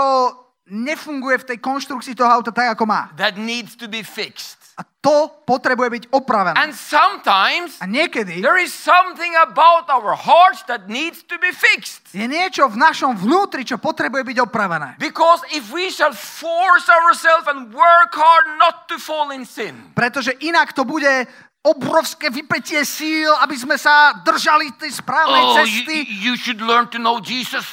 [0.66, 3.14] nefunguje v tej konštrukcii toho auta tak, ako má.
[3.16, 4.58] that needs to be fixed.
[4.76, 6.58] A to potrebuje byť opravené.
[6.60, 12.12] And sometimes A niekedy there is something about our hearts that needs to be fixed.
[12.12, 15.00] je niečo v našom vnútri, čo potrebuje byť opravené.
[15.00, 20.36] Because if we shall force ourselves and work hard not to fall in sin, Pretože
[20.44, 21.30] inak to bude
[21.64, 25.98] obrovské vypetie síl, aby sme sa držali tej správnej oh, you, cesty.
[26.20, 27.64] you should learn to know Jesus.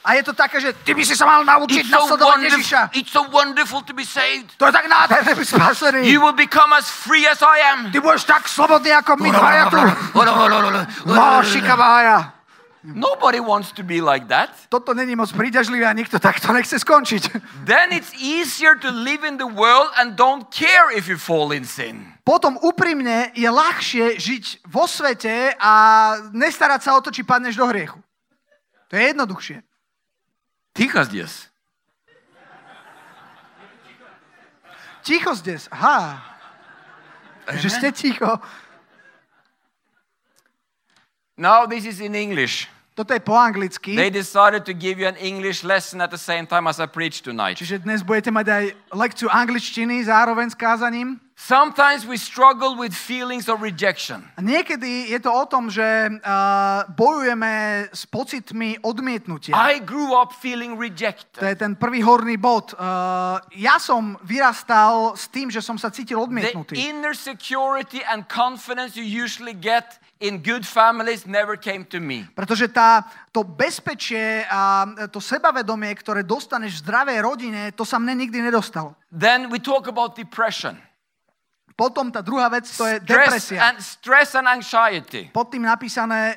[0.00, 2.80] A je to také, že ty by si sa mal naučiť It's nasledovať Ježiša.
[2.96, 4.48] it's so wonderful to be saved.
[4.56, 6.08] To je tak nádherné byť spasený.
[6.08, 7.92] You will become as free as I am.
[7.92, 9.76] Ty budeš tak slobodný ako my dvaja tu.
[11.04, 12.32] No, šikavája.
[12.80, 14.48] Nobody wants to be like that.
[14.72, 17.22] Toto není moc príťažlivé a nikto takto nechce skončiť.
[17.68, 21.68] Then it's easier to live in the world and don't care if you fall in
[21.68, 22.08] sin.
[22.24, 25.72] Potom úprimne je ľahšie žiť vo svete a
[26.32, 28.00] nestarať sa o to, či padneš do hriechu.
[28.88, 29.60] To je jednoduchšie.
[30.74, 31.50] Chicos 10.
[35.02, 35.68] Chicos 10.
[35.72, 36.30] Aha.
[37.58, 38.40] Just Juste Chico.
[41.36, 42.68] Now this is in English.
[43.00, 43.96] Toto je po anglicky.
[43.96, 47.24] They decided to give you an English lesson at the same time as I preach
[47.24, 47.56] tonight.
[47.56, 51.16] Čiže dnes budete mať aj lekciu angličtiny zároveň s kázaním.
[51.32, 54.28] Sometimes we struggle with feelings of rejection.
[54.36, 59.56] Niekedy je to o tom, že uh, bojujeme s pocitmi odmietnutia.
[59.56, 61.40] I grew up feeling To rejected.
[61.40, 62.76] je ten prvý horný bod.
[62.76, 66.76] Uh, ja som vyrastal s tým, že som sa cítil The odmietnutý.
[66.76, 72.28] inner security and confidence you usually get in good families never came to me.
[72.36, 78.28] Pretože tá, to bezpečie a to sebavedomie, ktoré dostaneš v zdravej rodine, to sa mne
[78.28, 78.92] nikdy nedostalo.
[79.08, 80.76] Then we talk about depression.
[81.72, 83.08] Potom tá druhá vec, to je Stress
[83.48, 83.60] depresia.
[83.72, 85.32] and, stress and anxiety.
[85.32, 86.36] Pod tým napísané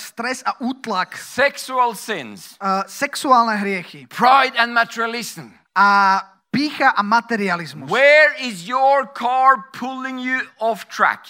[0.00, 2.56] stres a útlak, Sexual sins.
[2.56, 5.52] uh, sexuálne hriechy Pride and materialism.
[5.76, 7.92] a pícha a materializmus.
[7.92, 11.28] Where is your car pulling you off track?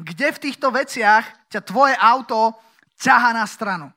[0.00, 2.56] Kde v týchto veciach ťa tvoje auto
[2.96, 3.92] ťaha na stranu?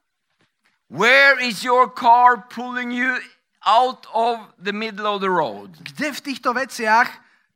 [0.92, 3.18] Where is your car pulling you
[3.64, 5.74] out of the middle of the road?
[5.80, 7.08] Kde v týchto veciach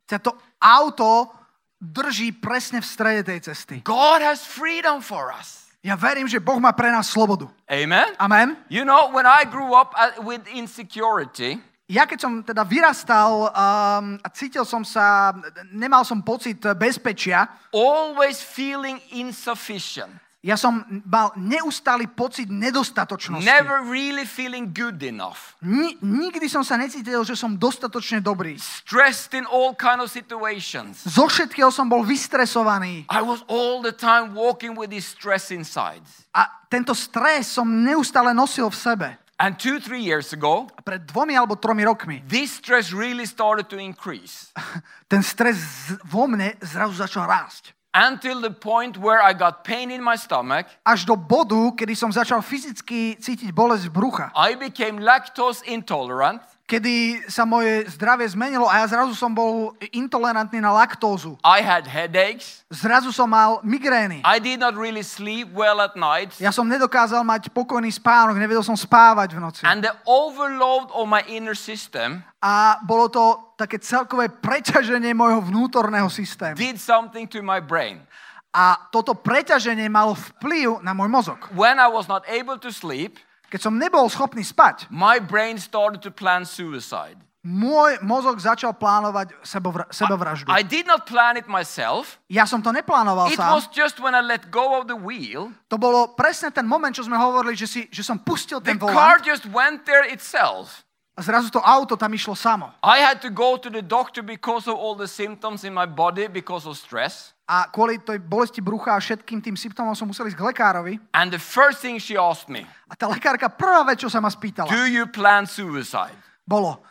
[0.07, 0.31] ťa to
[0.63, 1.29] auto
[1.77, 3.75] drží presne v strede tej cesty?
[3.83, 5.67] God has freedom for us.
[5.85, 7.47] Ja verím, že Boh má pre nás slobodu.
[7.69, 8.15] Amen.
[8.17, 8.57] Amen.
[8.67, 14.19] You know, when I grew up uh, with insecurity, Ja keď som teda vyrastal um,
[14.19, 15.31] a cítil som sa,
[15.71, 20.11] nemal som pocit bezpečia, always feeling insufficient,
[20.43, 23.47] ja som mal neustály pocit nedostatočnosti.
[23.47, 28.59] never really feeling good enough, Ni- nikdy som sa necítil, že som dostatočne dobrý.
[28.59, 31.07] stressed in all kind of situations.
[31.07, 36.03] Zo všetkého som bol vystresovaný I was all the time walking with this stress inside.
[36.35, 39.09] a tento stres som neustále nosil v sebe.
[39.37, 43.77] And two, three years ago, pred dvomi alebo tromi rokmi this stress really started to
[43.77, 44.49] increase
[45.11, 45.61] ten stres
[46.09, 47.77] vo mne zrazu začal rásť.
[47.93, 50.69] until the point where I got pain in my stomach.
[50.85, 54.29] Až do bodu, kedy som začal fyzicky cítiť bolesť brucha.
[54.37, 56.41] I became lactose intolerant.
[56.67, 61.39] Kedy sa moje zdravie zmenilo a ja zrazu som bol intolerantný na laktózu.
[61.39, 62.67] I had headaches.
[62.67, 64.19] Zrazu som mal migrény.
[64.27, 66.35] I did not really sleep well at night.
[66.43, 69.63] Ja som nedokázal mať pokojný spánok, nevedel som spávať v noci.
[69.63, 76.11] And the overload of my inner system A bolo to také celkové preťaženie môjho vnútorného
[76.11, 76.59] systému.
[76.59, 78.03] did something to my brain.
[78.51, 81.47] A toto preťaženie malo vplyv na môj mozog.
[81.55, 86.03] When I was not able to sleep, Keď som nebol schopný spať, my brain started
[86.03, 87.15] to plan suicide.
[87.47, 90.51] môj mozog začal plánovať sebovra- sebevraždu.
[90.51, 92.19] I did not plan it myself.
[92.27, 93.55] Ja som to neplánoval It sám.
[93.55, 97.07] was just when I let go of the wheel, To bolo presne ten moment, čo
[97.07, 100.83] sme hovorili, že, si, že som pustil the ten car volant just went there itself.
[101.15, 102.75] a zrazu to auto tam išlo samo.
[102.83, 106.27] I had to go to the doctor because of all the symptoms in my body
[106.27, 107.31] because of stress.
[107.47, 110.93] A kvôli tej bolesti brucha a všetkým tým symptómom som musel ísť k lekárovi.
[111.15, 114.27] And the first thing she asked me, A tá lekárka prvá vec, čo sa ma
[114.27, 116.11] spýtala, Do you plan suicide?
[116.43, 116.83] bolo,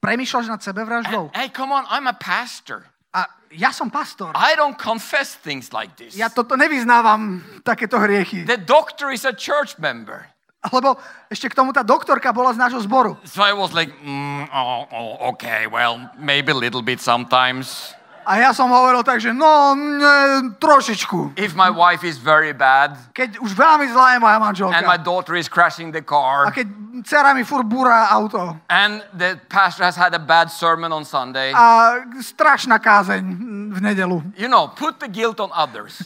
[0.00, 1.36] premýšľaš nad sebevraždou?
[1.36, 2.88] Hey, come on, I'm a pastor.
[3.12, 4.32] A ja som pastor.
[4.32, 6.16] I don't confess things like this.
[6.16, 8.48] Ja toto nevyznávam, takéto hriechy.
[8.48, 10.24] The doctor is a church member.
[10.60, 11.00] Lebo
[11.32, 13.16] ešte k tomu tá doktorka bola z nášho zboru.
[13.24, 17.96] So I was like, mm, oh, oh, okay, well, maybe a little bit sometimes.
[18.26, 21.34] A ja som hovoril tak, že no, ne, mm, trošičku.
[21.40, 24.76] If my wife is very bad Keď už veľmi zlá je moja manželka.
[24.76, 26.66] and my daughter is crashing the A car keď
[27.00, 28.60] dcera mi furt búra auto.
[28.68, 33.24] and the pastor has had a bad sermon on Sunday, A strašná kázeň
[33.72, 34.20] v nedelu.
[34.36, 36.04] you know, put the guilt on others.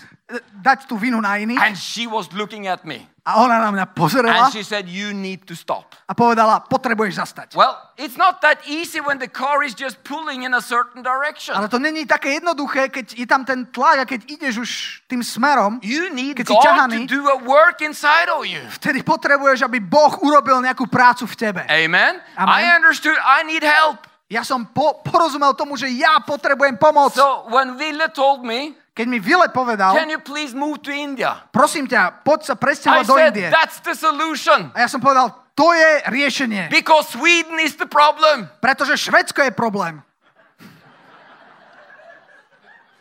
[0.65, 1.61] Dať tú vinu na iných.
[1.61, 5.13] And she was looking at me A ona na mňa pozerala and she said, You
[5.13, 5.93] need to stop.
[6.05, 7.49] a povedala, potrebuješ zastať.
[7.57, 11.57] Well, it's not that easy when the car is just pulling in a certain direction.
[11.57, 14.71] Ale to není také jednoduché, keď je tam ten tlak a keď ideš už
[15.09, 17.09] tým smerom, You need Keď si God ťahaný.
[17.09, 18.61] to do a work inside of you.
[18.81, 21.61] vtedy potrebuješ, aby Boh urobil nejakú prácu v tebe.
[21.69, 22.21] Amen.
[22.37, 22.49] Amen.
[22.49, 24.05] I understood I need help.
[24.29, 27.13] Ja som po, porozumel tomu, že ja potrebujem pomoc.
[27.13, 31.43] So when Ville told me, Keď mi Vile povedal, Can you please move to India?
[31.51, 33.49] prosím ťa, poď sa presťahovať do Indie.
[33.51, 34.71] That's the solution.
[34.71, 36.71] A ja som povedal, to je riešenie.
[36.71, 38.47] Because Sweden is the problem.
[38.63, 39.99] Pretože Švedsko je problém.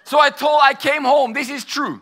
[0.04, 1.34] So I told, I came home.
[1.34, 2.02] This is true.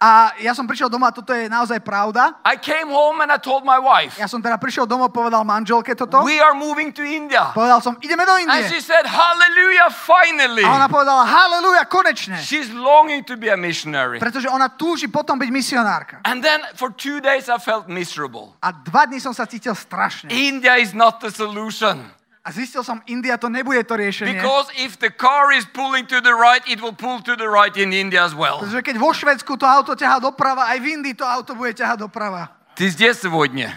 [0.00, 2.40] A ja som prišiel doma, toto je naozaj pravda.
[2.40, 5.92] I came home and I told my wife, Ja som teda prišiel domov, povedal manželke
[5.92, 6.24] toto.
[6.24, 7.52] We are moving to India.
[7.52, 8.80] Povedal som, ideme do And she Indie.
[8.80, 10.64] said, Hallelujah, finally.
[10.64, 12.40] A ona povedala, haleluja, konečne.
[12.40, 14.16] She's longing to be a missionary.
[14.16, 16.24] Pretože ona túži potom byť misionárka.
[16.24, 18.56] And then for two days I felt miserable.
[18.64, 20.32] A dva dní som sa cítil strašne.
[20.32, 22.08] India is not the solution.
[22.40, 24.40] A zistil som, India to nebude to riešenie.
[24.40, 27.76] Because if the car is pulling to the right, it will pull to the right
[27.76, 28.64] in India as well.
[28.64, 32.00] Pretože keď vo Švedsku to auto ťahá doprava, aj v Indii to auto bude ťahať
[32.00, 32.48] doprava.
[32.80, 33.76] Ты здесь сегодня?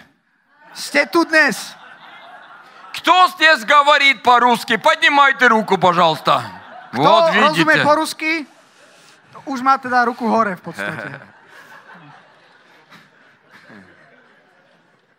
[0.72, 1.76] Ste tu dnes.
[2.96, 4.80] Кто здесь говорит по-русски?
[4.80, 6.40] Поднимайте руку, пожалуйста.
[6.88, 7.84] Kto Вот видите.
[7.84, 8.46] po rusky,
[9.44, 11.20] už má teda ruku hore v podstate.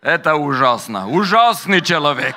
[0.02, 1.06] Это ужасно.
[1.06, 2.34] Ужасный человек.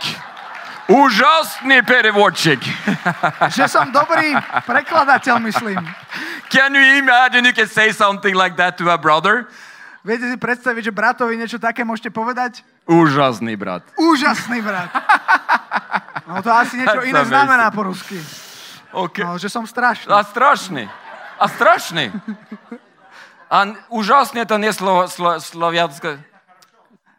[0.89, 2.61] Ужасный переводчик.
[3.57, 4.37] Že som dobrý
[4.69, 5.81] prekladateľ, myslím.
[6.53, 9.49] Can you imagine you can say something like that to a brother?
[10.05, 12.61] Viete si predstaviť, že bratovi niečo také môžete povedať?
[12.85, 13.81] Ужасный брат.
[13.97, 14.93] Úžasný brat.
[16.29, 17.33] No to asi niečo That's iné amazing.
[17.33, 18.21] znamená po rusky.
[18.93, 19.25] Окей.
[19.25, 20.13] No, že som strašný.
[20.13, 20.87] А страшный.
[21.41, 22.13] А страшный.
[23.49, 26.21] А ужасный это не слово, сло- славянское.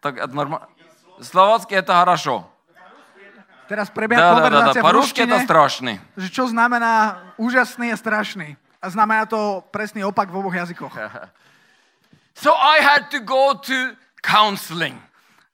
[0.05, 0.69] Так, это нормально.
[1.17, 2.45] Словацкий это хорошо.
[3.70, 4.90] Teraz prebieha da, konverzácia da, da, da.
[4.90, 5.94] v ruštine, strašný.
[6.18, 8.58] že čo znamená úžasný a strašný.
[8.82, 10.90] A znamená to presný opak v oboch jazykoch.
[12.42, 13.94] so I had to go to
[14.26, 14.98] counseling.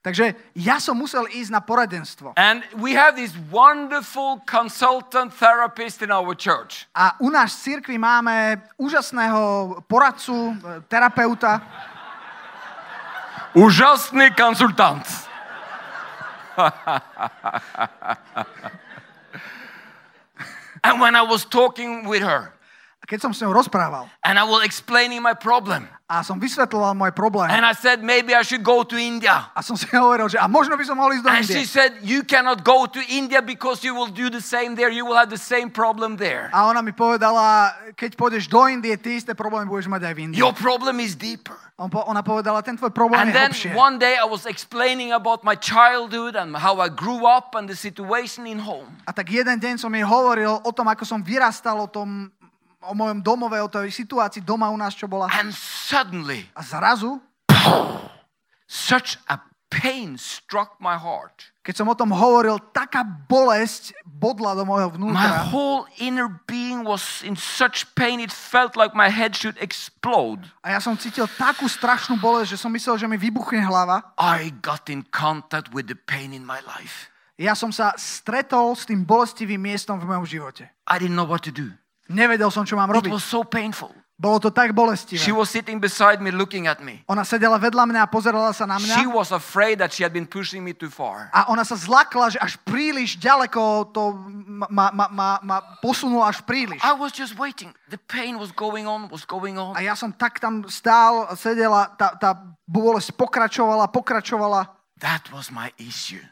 [0.01, 2.33] Takže ja som musel ísť na poradenstvo.
[2.39, 6.89] And we have this wonderful consultant therapist in our church.
[6.97, 11.59] A u nás v cirkvi máme úžasného poradcu, e, terapeuta.
[13.59, 15.26] Úžasný konsultant.
[20.85, 22.53] And when I was talking with her,
[23.07, 27.11] keď som s ňou rozprával and I was explaining my problem, a som vysvetloval môj
[27.11, 29.51] problém and I said maybe I should go to India.
[29.51, 31.57] a som si hovoril, že a možno by som mohol ísť do And Indie.
[31.59, 34.87] she said, You cannot go to India because you will do the same there.
[34.87, 36.47] You will have the same problem there.
[36.55, 40.21] A ona mi povedala, keď pôjdeš do Indie, ty isté problémy budeš mať aj v
[40.31, 40.39] Indii.
[40.39, 41.59] Your problem is deeper.
[41.77, 43.71] On po, ona povedala, ten tvoj problém And je then hlbšie.
[43.77, 47.77] one day I was explaining about my childhood and how I grew up and the
[47.77, 48.89] situation in home.
[49.05, 52.33] A tak jeden deň som jej hovoril o tom, ako som vyrastal, o tom,
[52.87, 55.27] o mojom domove, o tej situácii doma u nás, čo bola.
[55.35, 57.19] And suddenly, A zrazu,
[58.67, 59.39] such a
[59.71, 61.51] pain struck my heart.
[61.67, 65.51] keď som o tom hovoril, taká bolesť bodla do môjho My vnútra.
[65.51, 70.47] whole inner being was in such pain, it felt like my head should explode.
[70.63, 74.15] A ja som cítil takú strašnú bolesť, že som myslel, že mi vybuchne hlava.
[74.15, 77.11] I got in contact with the pain in my life.
[77.37, 80.71] Ja som sa stretol s tým bolestivým miestom v mojom živote.
[80.89, 81.75] I didn't know what to do.
[82.09, 83.11] Nevedel som, čo mám It robiť.
[83.11, 83.91] was so painful.
[84.17, 85.21] Bolo to tak She bolestivé.
[85.37, 87.05] was sitting beside me looking at me.
[87.05, 90.09] Ona sedela vedľa mňa a pozerala sa na She mňa was afraid that she had
[90.17, 91.29] been pushing me too far.
[91.37, 94.17] a ona sa zlakla, že až príliš ďaleko to
[94.73, 96.81] ma, ma, ma, ma posunulo až príliš.
[96.81, 97.77] I was just waiting.
[97.93, 99.77] The pain was going on, was going on.
[99.77, 102.33] A ja som tak tam stál, sedela, tá, tá
[102.65, 104.73] bolesť pokračovala, pokračovala,
[105.05, 106.25] That was my issue.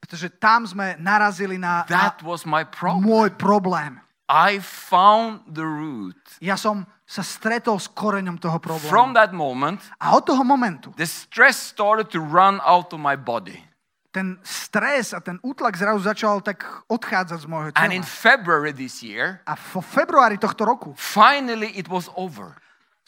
[0.00, 3.04] pretože tam sme narazili na, na That was my problem.
[3.04, 4.00] môj problém.
[4.30, 6.14] I found the root.
[6.38, 9.10] Ja som sa stretol s koreňom toho From problému.
[9.18, 13.58] that moment, A od toho momentu the stress started to run out of my body.
[14.14, 18.10] ten stres a ten útlak zrazu začal tak odchádzať z môjho And in tela.
[18.10, 22.54] February this year, A vo februári tohto roku finally it was over.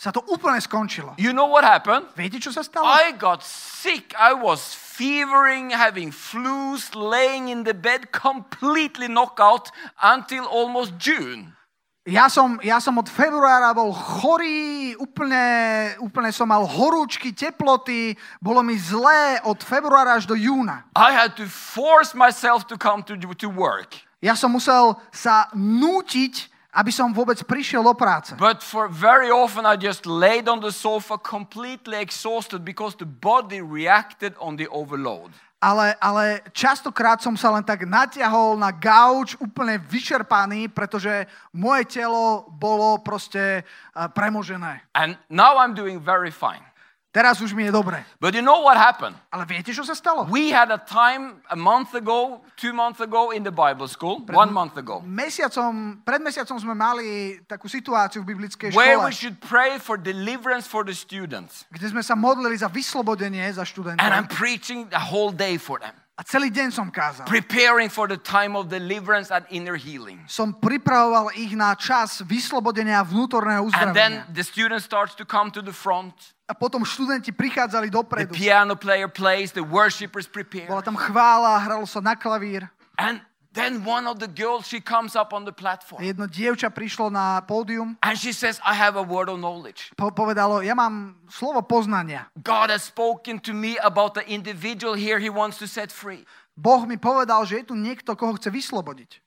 [0.03, 1.15] Sa to úplne skončilo.
[1.15, 2.11] You know what happened?
[2.19, 2.91] Viete, čo sa stalo?
[2.91, 4.11] I got sick.
[4.19, 9.71] I was fevering, having flus, laying in the bed, completely knocked out
[10.03, 11.55] until almost June.
[12.03, 18.59] Ja som, ja som od februára bol chorý, úplne, úplne som mal horúčky, teploty, bolo
[18.67, 20.83] mi zlé od februára až do júna.
[20.99, 24.03] I had to force myself to come to, to work.
[24.19, 28.33] Ja som musel sa nútiť, aby som vôbec prišiel do práce.
[28.41, 33.61] But for very often I just laid on the sofa completely exhausted because the body
[33.61, 35.37] reacted on the overload.
[35.63, 42.51] Ale, ale častokrát som sa len tak natiahol na gauč, úplne vyčerpaný, pretože moje telo
[42.51, 44.83] bolo proste uh, premožené.
[44.91, 46.67] And now I'm doing very fine.
[47.13, 48.01] Teraz už mi je dobre.
[48.25, 49.13] But you know what happened?
[49.29, 50.25] Ale viete, čo sa stalo?
[50.33, 54.49] We had a time a month ago, two months ago in the Bible school, one
[54.49, 59.37] month ago, Mesiacom, pred mesiacom sme mali takú situáciu v biblickej where škole, we should
[59.45, 61.69] pray for deliverance for the students.
[61.69, 64.01] kde sme sa modlili za vyslobodenie za študentov.
[64.01, 67.29] And I'm preaching the whole day for them, A celý deň som kázal.
[67.29, 70.17] preparing for the time of deliverance and inner healing.
[70.33, 74.33] Som pripravoval ich na čas vyslobodenia vnútorného And then uzdravenia.
[74.33, 76.17] the student starts to come to the front.
[76.51, 78.35] A potom študenti prichádzali The dopredu.
[78.35, 80.67] piano player plays, the worshippers prepare.
[80.69, 82.67] Bola tam chvála, hralo sa na klavír.
[82.99, 83.23] And
[83.55, 87.41] then one of the girls, she comes up on the platform jedno dievča prišlo na
[87.45, 89.93] pódium, and she says, I have a word of knowledge.
[89.97, 92.29] po- povedalo, ja mám slovo poznania.
[92.37, 96.27] God has spoken to me about the individual here he wants to set free.
[96.53, 99.21] Boh mi povedal, že je tu niekto, koho chce vyslobodiť.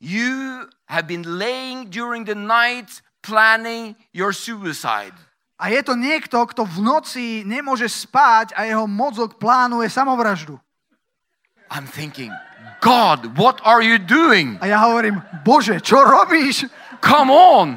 [0.00, 5.12] You have been laying during the night planning your suicide.
[5.60, 10.56] A je to niekto, kto v noci nemôže spať a jeho mozog plánuje samovraždu.
[11.68, 12.32] I'm thinking,
[12.80, 14.56] God, what are you doing?
[14.64, 16.64] A ja hovorím, Bože, čo robíš?
[17.04, 17.76] Come on.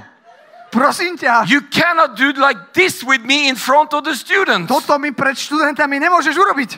[0.73, 4.65] Prosím ťa, You cannot do like this with me in front of the students.
[4.71, 6.71] toto mi pred študentami nemôžeš urobiť.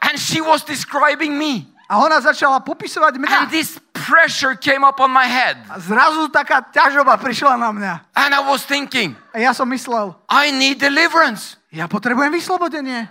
[0.00, 1.68] And she was describing me.
[1.90, 3.38] A ona začala popisovať mňa.
[3.44, 5.56] And this pressure came up on my head.
[5.72, 7.92] A zrazu taká ťažoba prišla na mňa.
[8.12, 11.56] And I was thinking, A ja som myslel, I need deliverance.
[11.72, 13.08] ja potrebujem vyslobodenie.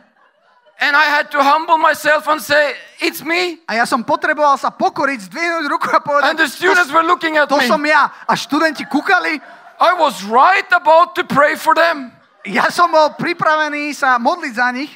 [0.83, 3.61] And I had to humble myself and say, It's me.
[3.65, 7.37] A ja som potreboval sa pokoriť, zdvihnúť ruku a povedať, And the students were looking
[7.41, 7.65] at to me.
[7.65, 8.09] som ja.
[8.29, 9.41] A študenti kúkali,
[9.81, 12.13] I was right about to pray for them.
[12.43, 14.91] ja som bol pripravený sa modliť za nich.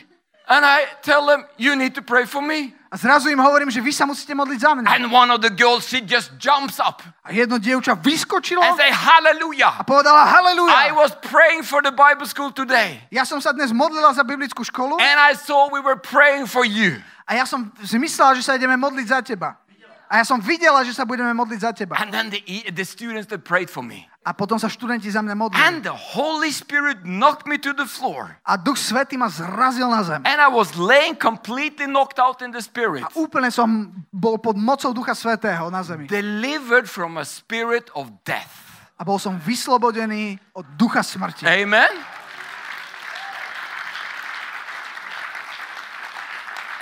[0.48, 2.74] And I tell them, You need to pray for me.
[2.88, 4.88] A zrazu im hovorím, že vy sa musíte modliť za mňa.
[4.88, 8.88] And one of the girls, she just jumps up A jedno dievča vyskočilo and say,
[8.88, 9.84] a Hallelujah.
[9.84, 10.96] povedala I haleluja.
[10.96, 13.04] was praying for the Bible school today.
[13.12, 16.64] Ja som sa dnes modlila za biblickú školu And I saw we were praying for
[16.64, 17.04] you.
[17.28, 19.60] a ja som si myslela, že sa ideme modliť za teba.
[20.08, 22.00] A ja som videla, že sa budeme modliť za teba.
[22.00, 22.40] And then the,
[22.72, 24.08] the students that prayed for me.
[24.28, 25.64] A potom sa študenti za mňa modlili.
[25.64, 28.36] And the Holy Spirit knocked me to the floor.
[28.44, 30.20] A Duch Svetý ma zrazil na zem.
[30.28, 33.08] And I was laying completely knocked out in the spirit.
[33.08, 36.12] A úplne som bol pod mocou Ducha Svetého na zemi.
[36.12, 38.68] Delivered from a spirit of death.
[39.00, 41.48] A bol som vyslobodený od ducha smrti.
[41.48, 41.96] Amen.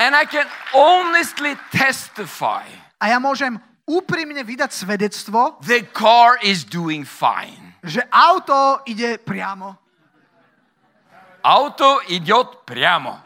[0.01, 2.65] And I can honestly testify
[3.05, 7.65] A ja môžem úprimne vydať svedectvo, the car is doing fine.
[7.85, 9.77] že auto ide priamo.
[11.45, 12.33] Auto ide
[12.65, 13.21] priamo.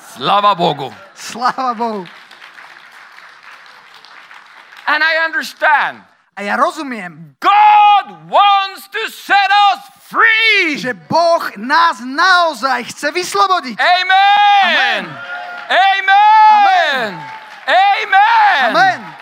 [0.00, 0.88] Slava Bogu.
[1.12, 2.08] Slava Bohu.
[4.88, 6.00] And I understand.
[6.32, 7.36] A ja rozumiem.
[7.36, 10.80] God wants to set us free.
[10.80, 13.76] Že Boh nás naozaj chce vyslobodiť.
[13.76, 14.64] Amen.
[14.64, 15.04] Amen.
[15.68, 16.08] Amen.
[16.48, 17.12] Amen.
[17.68, 18.68] Amen.
[18.72, 19.17] Amen.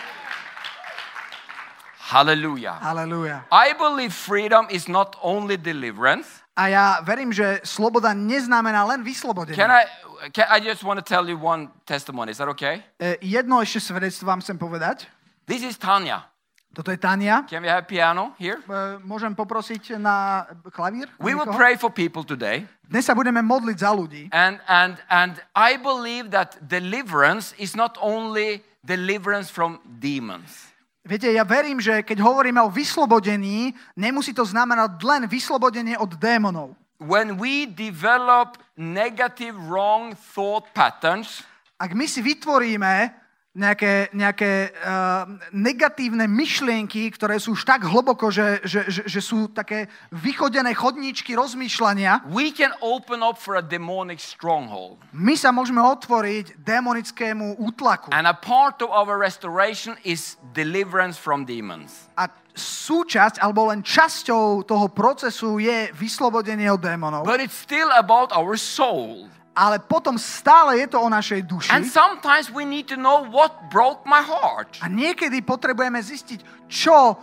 [2.07, 2.78] Hallelujah.
[2.78, 3.42] Hallelujah.
[3.50, 6.46] I believe freedom is not only deliverance.
[6.54, 9.59] A ja verím, že sloboda neznamená len vyslobodenie.
[9.59, 9.84] Can I
[10.30, 12.30] can, I just want to tell you one testimony.
[12.30, 12.86] Is that okay?
[12.96, 15.11] E, Jedno ešte svedectvo vám chcem povedať.
[15.50, 16.30] This is Tanya.
[16.70, 17.42] Toto je Tania.
[17.50, 18.62] Can we have piano here?
[18.62, 21.11] E, Môžem poprosiť na klavír?
[21.18, 22.64] We will pray for people today.
[22.86, 24.30] Dnes sa budeme modliť za ľudí.
[24.30, 30.65] And, and, and I believe that deliverance is not only deliverance from demons.
[31.07, 36.74] Viete, ja verím, že keď hovoríme o vyslobodení, nemusí to znamenať len vyslobodenie od démonov.
[36.98, 41.46] When we develop negative, wrong thought patterns,
[41.76, 43.12] Ak my si vytvoríme
[43.57, 49.48] nejaké, nejaké uh, negatívne myšlienky, ktoré sú už tak hlboko, že, že, že, že sú
[49.48, 55.00] také vychodené chodníčky rozmýšľania, we can open up for a demonic stronghold.
[55.16, 58.12] my sa môžeme otvoriť démonickému útlaku.
[58.12, 62.12] And a part of our restoration is deliverance from demons.
[62.20, 67.24] A súčasť, alebo len časťou toho procesu je vyslobodenie od démonov.
[67.24, 69.28] But it's still about our soul.
[69.57, 71.72] Ale potom stále je to o našej duši.
[71.72, 74.76] And sometimes we need to know what broke my heart.
[74.84, 77.14] A niekedy potrebujeme zistiť, čo e,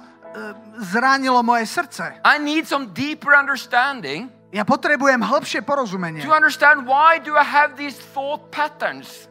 [0.81, 2.17] zranilo moje srdce.
[2.25, 6.21] I need some deeper understanding Ja potrebujem hĺbšie porozumenie.
[6.21, 9.29] to understand why do I have these thought patterns?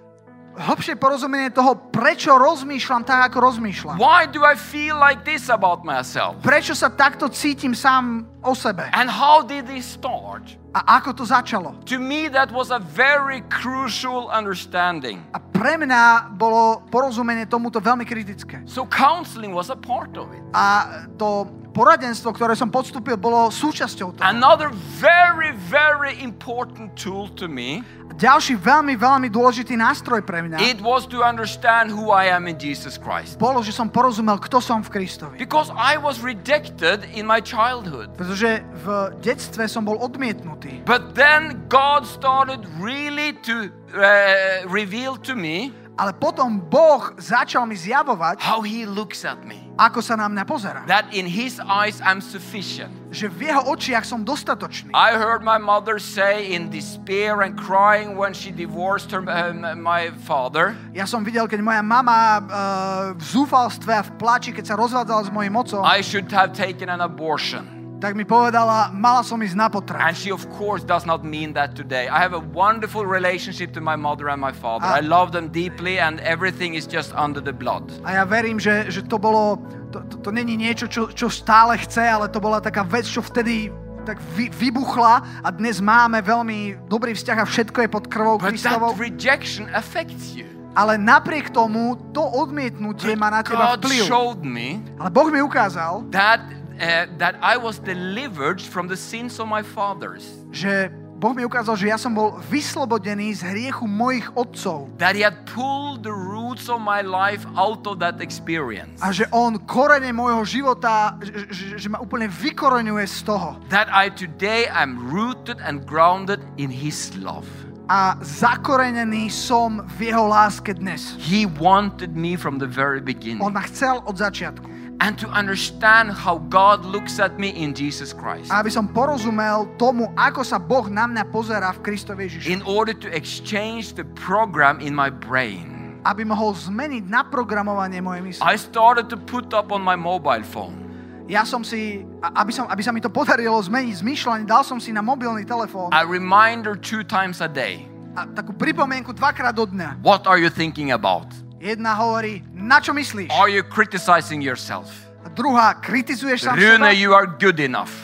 [0.53, 3.97] Hĺbšie porozumenie toho, prečo rozmýšľam tak, ako rozmýšľam.
[4.03, 6.37] Why do I feel like this about myself?
[6.43, 8.85] Prečo sa takto cítim sám o sebe.
[8.93, 10.62] And how did this start?
[10.73, 11.77] A ako to začalo.
[11.85, 15.21] To me, that was a very crucial understanding.
[15.37, 18.65] A pre mňa bolo porozumenie tomuto veľmi kritické.
[18.65, 20.41] So, counseling was a part of it.
[20.57, 21.45] A to
[21.77, 24.25] poradenstvo, ktoré som podstúpil, bolo súčasťou toho.
[24.25, 30.79] Another very, very important tool to me, Ďalší veľmi, veľmi dôležitý nástroj pre mňa it
[30.79, 33.35] was to understand who I am in Jesus Christ.
[33.35, 35.37] bolo, že som porozumel, kto som v Kristovi.
[35.43, 38.15] Because I was rejected in my childhood.
[38.15, 38.87] Pretože v
[39.19, 40.62] detstve som bol odmietnutý.
[40.85, 47.77] But then God started really to uh, reveal to me Ale potom Boh začal mi
[47.77, 49.61] zjavovať, how He looks at me.
[49.77, 50.81] ako sa na mňa pozerá.
[50.89, 52.89] That in His eyes I'm sufficient.
[53.13, 54.97] Že v jeho očiach som dostatočný.
[54.97, 60.09] I heard my mother say in despair and crying when she divorced her, um, my
[60.25, 64.75] father, Ja som videl, keď moja mama uh, v zúfalstve a v plači, keď sa
[64.81, 67.82] rozvádzala s mojim otcom, I should have taken an abortion.
[68.03, 70.03] Tak mi povedala, mala som ísť na potrat.
[70.03, 72.11] And she, of course, does not mean that today.
[72.11, 74.91] I have a wonderful relationship to my mother and my father.
[74.91, 74.99] Ah.
[74.99, 77.87] I love them deeply, and everything is just under the blood.
[78.03, 79.63] A ja verím, že, že to bolo,
[79.95, 83.23] to, to, to není niečo, čo, čo stále chce, ale to bola taká vec, čo
[83.23, 83.71] vtedy
[84.03, 88.99] tak vy, vybuchla a dnes máme veľmi dobrý vzťah a všetko je pod krvou Kristovou.
[88.99, 90.51] that rejection affects you.
[90.75, 94.09] Ale napriek tomu, to odmietnutie má na teba vplyv.
[94.43, 96.41] me Ale Boh mi ukázal, that,
[96.79, 100.25] uh, that I was delivered from the sins of my fathers.
[100.53, 100.91] že
[101.23, 104.91] Boh mi ukázal, že ja som bol vyslobodený z hriechu mojich otcov.
[104.99, 108.99] That He had pulled the roots of my life out of that experience.
[108.99, 113.55] A že on korene môjho života, že, že, že ma úplne vykoreňuje z toho.
[113.71, 117.47] That I today am rooted and grounded in His love.
[117.87, 121.15] A zakorenený som v jeho láske dnes.
[121.23, 123.47] He wanted me from the very beginning.
[123.47, 124.82] On ma chcel od začiatku.
[125.01, 128.53] And to understand how God looks at me in Jesus Christ.
[128.55, 132.47] Aby som porozumel tomu, ako sa Boh na mňa pozerá v Kristovi Ježiši.
[132.53, 135.99] In order to exchange the program in my brain.
[136.07, 138.43] Aby mohol zmeniť naprogramovanie mojej mysle.
[138.47, 140.79] I started to put up on my mobile phone.
[141.27, 144.91] Ja som si, aby, som, aby sa mi to podarilo zmeniť zmýšľanie, dal som si
[144.91, 147.87] na mobilný telefón A reminder two times a day.
[148.13, 150.05] a takú pripomienku dvakrát do dňa.
[150.05, 151.27] What are you thinking about?
[151.63, 153.31] Jedna hovorí, na čo myslíš?
[153.31, 154.91] Are you criticizing yourself?
[155.23, 156.99] A druhá, kritizuješ sám Rune, seba?
[156.99, 157.95] you are good enough.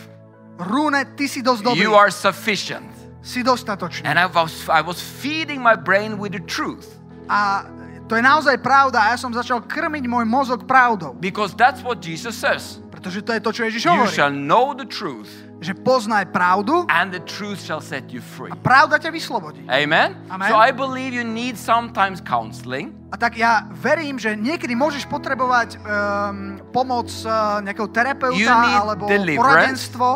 [0.62, 1.82] Rune, ty si dosť dobrý.
[1.82, 2.86] You are sufficient.
[3.18, 4.06] Si dostatočný.
[4.06, 6.86] And I was, I was feeding my brain with the truth.
[7.26, 7.66] A
[8.06, 11.18] to je naozaj pravda a ja som začal krmiť môj mozog pravdou.
[11.18, 12.78] Because that's what Jesus says.
[12.94, 17.11] Pretože to je to, čo Ježiš You shall know the truth, Že poznaj pravdu and
[17.11, 18.46] the truth shall set you free.
[18.50, 19.66] a pravda ťa vyslobodí.
[19.66, 20.14] Amen?
[20.30, 20.46] Amen.
[20.46, 22.94] So I believe you need sometimes counseling.
[23.11, 28.78] A tak ja verím, že niekedy môžeš potrebovať um, pomoc uh, nejakého terapeuta You need
[28.78, 29.90] alebo deliverance.
[29.90, 30.06] poradenstvo.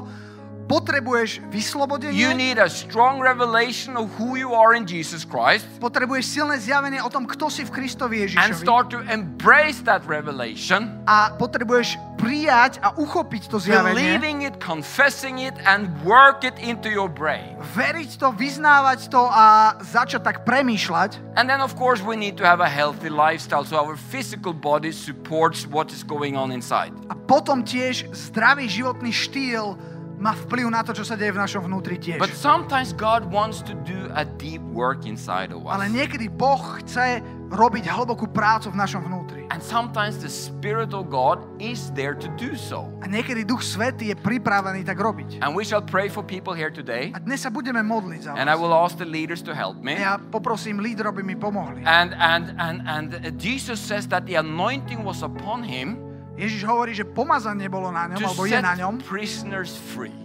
[0.65, 2.17] Potrebuješ vyslobodenie.
[2.17, 7.03] You need a strong revelation of who you are in Jesus Christ Potrebuješ silné zjavenie
[7.03, 8.63] o tom, kto si v Kristovi and Ježišovi.
[8.63, 13.99] start to embrace that revelation, A potrebuješ prijať a uchopiť to zjavenie.
[13.99, 17.59] believing it, confessing it, and work it into your brain.
[17.75, 21.19] Veriť to, vyznávať to a začať tak premýšľať.
[21.35, 24.95] And then, of course, we need to have a healthy lifestyle so our physical body
[24.95, 26.95] supports what is going on inside.
[27.11, 29.75] A potom tiež zdravý životný štýl
[30.23, 32.23] má vplyv na to, čo sa deje v našom vnútri tiež.
[32.23, 35.93] But sometimes God wants to do a deep work inside of Ale us.
[35.93, 37.19] niekedy Boh chce
[37.51, 39.45] robiť hlbokú prácu v našom vnútri.
[39.53, 42.89] And sometimes the Spirit of God is there to do so.
[43.05, 45.43] A niekedy Duch Svetý je pripravený tak robiť.
[45.45, 47.13] And we shall pray for people here today.
[47.13, 48.63] A dnes sa budeme modliť za And I vás.
[48.63, 49.99] will ask the leaders to help me.
[50.01, 51.85] Ja poprosím lídrov, aby mi pomohli.
[51.85, 53.07] And, and, and, and
[53.37, 58.25] Jesus says that the anointing was upon him Ježiš hovorí, že pomazanie bolo na ňom,
[58.25, 59.05] alebo je na ňom,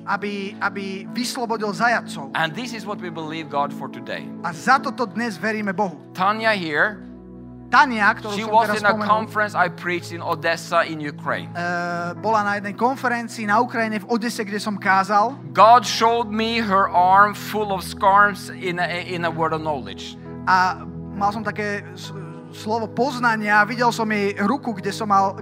[0.07, 2.31] aby, aby vyslobodil zajacov.
[2.31, 4.23] And this is what we believe God for today.
[4.39, 5.99] A za toto dnes veríme Bohu.
[6.15, 7.03] Tanya here,
[7.67, 11.03] Tania, ktorú she som was teraz in a spomenul, conference I preached in Odessa in
[11.03, 11.51] Ukraine.
[11.51, 15.35] eh, bola na jednej konferencii na Ukrajine v Odese, kde som kázal.
[15.51, 20.15] God showed me her arm full of scars in a, in a word of knowledge.
[20.47, 20.79] A
[21.19, 21.83] mal som také
[22.55, 25.35] slovo poznania videl som jej ruku, kde som mal...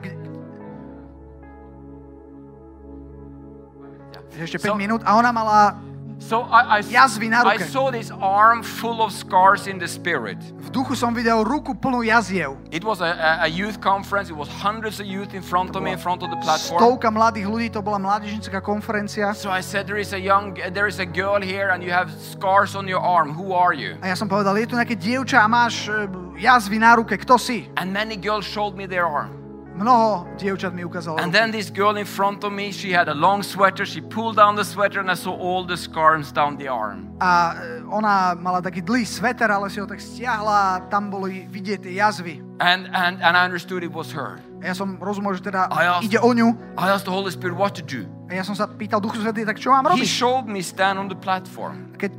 [4.39, 5.79] ešte 5 So- minút a ona mala
[6.19, 7.67] So I, I, Jazvy na I ruke.
[7.67, 10.39] saw this arm full of scars in the spirit.
[10.39, 12.55] v duchu som videl ruku plnú jaziev.
[12.71, 14.31] It was a, a, youth conference.
[14.31, 16.79] It was hundreds of youth in front of me, in front of the platform.
[16.79, 19.35] Stovka mladých ľudí, to bola mládežnická konferencia.
[19.35, 22.09] So I said, there is a young, there is a girl here, and you have
[22.17, 23.35] scars on your arm.
[23.35, 23.99] Who are you?
[24.01, 26.07] A ja som povedal, je tu nejaké dievča a máš e,
[26.39, 27.67] jazvy na ruke, kto si?
[27.75, 29.44] And many girls showed me their arm.
[29.75, 33.13] Mnoho dievčat mi ukázalo And then this girl in front of me, she had a
[33.13, 33.83] long sweater.
[33.83, 37.11] She pulled down the sweater, and I saw all the scars down the arm.
[37.19, 41.83] A e, ona mala taký dlhý sveter, ale si ho tak stiahla tam boli vidieť
[41.83, 42.39] tie jazvy.
[42.63, 44.39] And, and, and I understood it was her.
[44.63, 46.55] A ja som rozumel, že teda A ja- ide o ňu.
[46.79, 48.07] I asked the Holy Spirit what to do.
[48.31, 50.07] A ja som sa pýtal Duchu Svetý, tak čo mám He robiť?
[50.07, 51.91] showed me stand on the platform.
[51.99, 52.15] Keď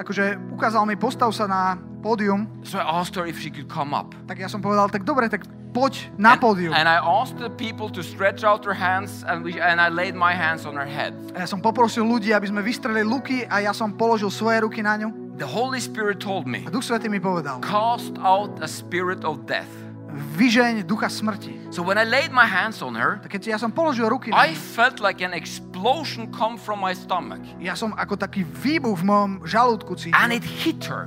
[0.00, 3.92] akože ukázal mi, postav sa na pódium, So I asked her if she could come
[3.92, 4.16] up.
[4.24, 6.72] tak ja som povedal, tak dobre, tak poď na And, pódium.
[6.74, 10.14] and I asked the people to stretch out their hands, and, we, and I laid
[10.14, 11.14] my hands on her head.
[11.32, 14.98] Ja som poprosil ľudí, aby sme vystrelili luky a ja som položil svoje ruky na
[14.98, 15.38] ňu.
[15.40, 19.46] The Holy Spirit told me, A Duch Svetý mi povedal, cast out a spirit of
[19.48, 19.70] death.
[20.10, 21.70] vyžeň ducha smrti.
[21.70, 24.42] So when I laid my hands on her, Tak keď ja som položil ruky na
[24.42, 27.40] I felt like an explosion come from my stomach.
[27.62, 30.34] ja som ako taký výbuch v mojom žalúdku And cítil.
[30.34, 31.06] it hit her.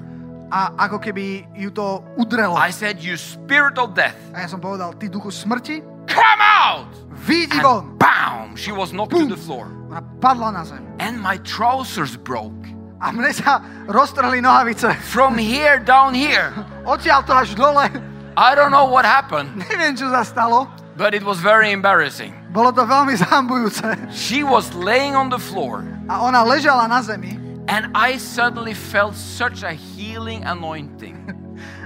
[0.53, 2.53] A ako keby ju to udrelo.
[2.53, 6.93] I said, You spirit of death, A ja som povedal, ty duchu smrti, come out!
[7.25, 7.97] vyjdi von.
[7.97, 8.53] Bam!
[8.53, 9.65] She was knocked to the floor.
[9.89, 10.85] Ona padla na zem.
[11.01, 12.53] And my trousers broke.
[13.01, 14.93] A mne sa roztrhli nohavice.
[15.09, 16.53] From here down here.
[16.85, 17.89] Odtiaľ to až dole.
[18.37, 20.69] I don't know what happened, Neviem, čo sa stalo.
[20.93, 22.33] but it was very embarrassing.
[22.53, 24.13] Bolo to veľmi zahambujúce.
[24.13, 27.41] She was laying on the floor, A ona ležala na zemi.
[27.67, 31.15] And I suddenly felt such a healing anointing.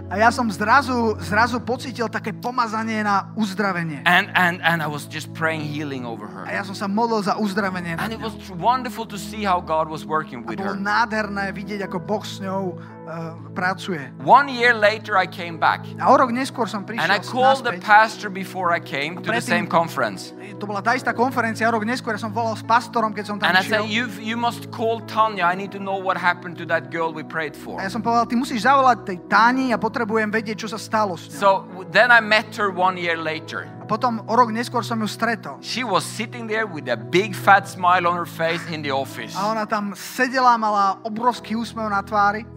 [0.07, 3.99] A ja som zrazu, zrazu pocítil také pomazanie na uzdravenie.
[4.07, 6.43] And, and, and I was just praying healing over A her.
[6.47, 7.99] ja som sa modlil za uzdravenie.
[7.99, 10.71] And it was wonderful to see how God was working A with her.
[10.71, 14.11] bolo nádherné vidieť, ako Boh s ňou uh, pracuje.
[14.21, 15.87] One year later, I came back.
[15.97, 19.31] A o rok neskôr som And I prišiel called the pastor before I came to
[19.31, 20.35] the same conference.
[20.59, 23.57] To bola tá istá konferencia, rok neskôr som volal s pastorom, keď som tam And
[23.57, 23.71] I išiel.
[23.71, 25.47] said, you you must call Tanya.
[25.47, 27.79] I need to know what happened to that girl we prayed for.
[27.79, 31.15] A ja som povedal, ty musíš zavolať tej Táni a potrebujem vedieť, čo sa stalo
[31.15, 31.39] s ňou.
[31.39, 31.49] So
[31.93, 33.69] then I met her one year later.
[33.79, 35.61] A potom o rok neskôr som ju stretol.
[35.63, 39.31] She was sitting there with a big fat smile on her face in the office.
[39.37, 42.56] A ona tam sedela, mala obrovský úsmev na tvári.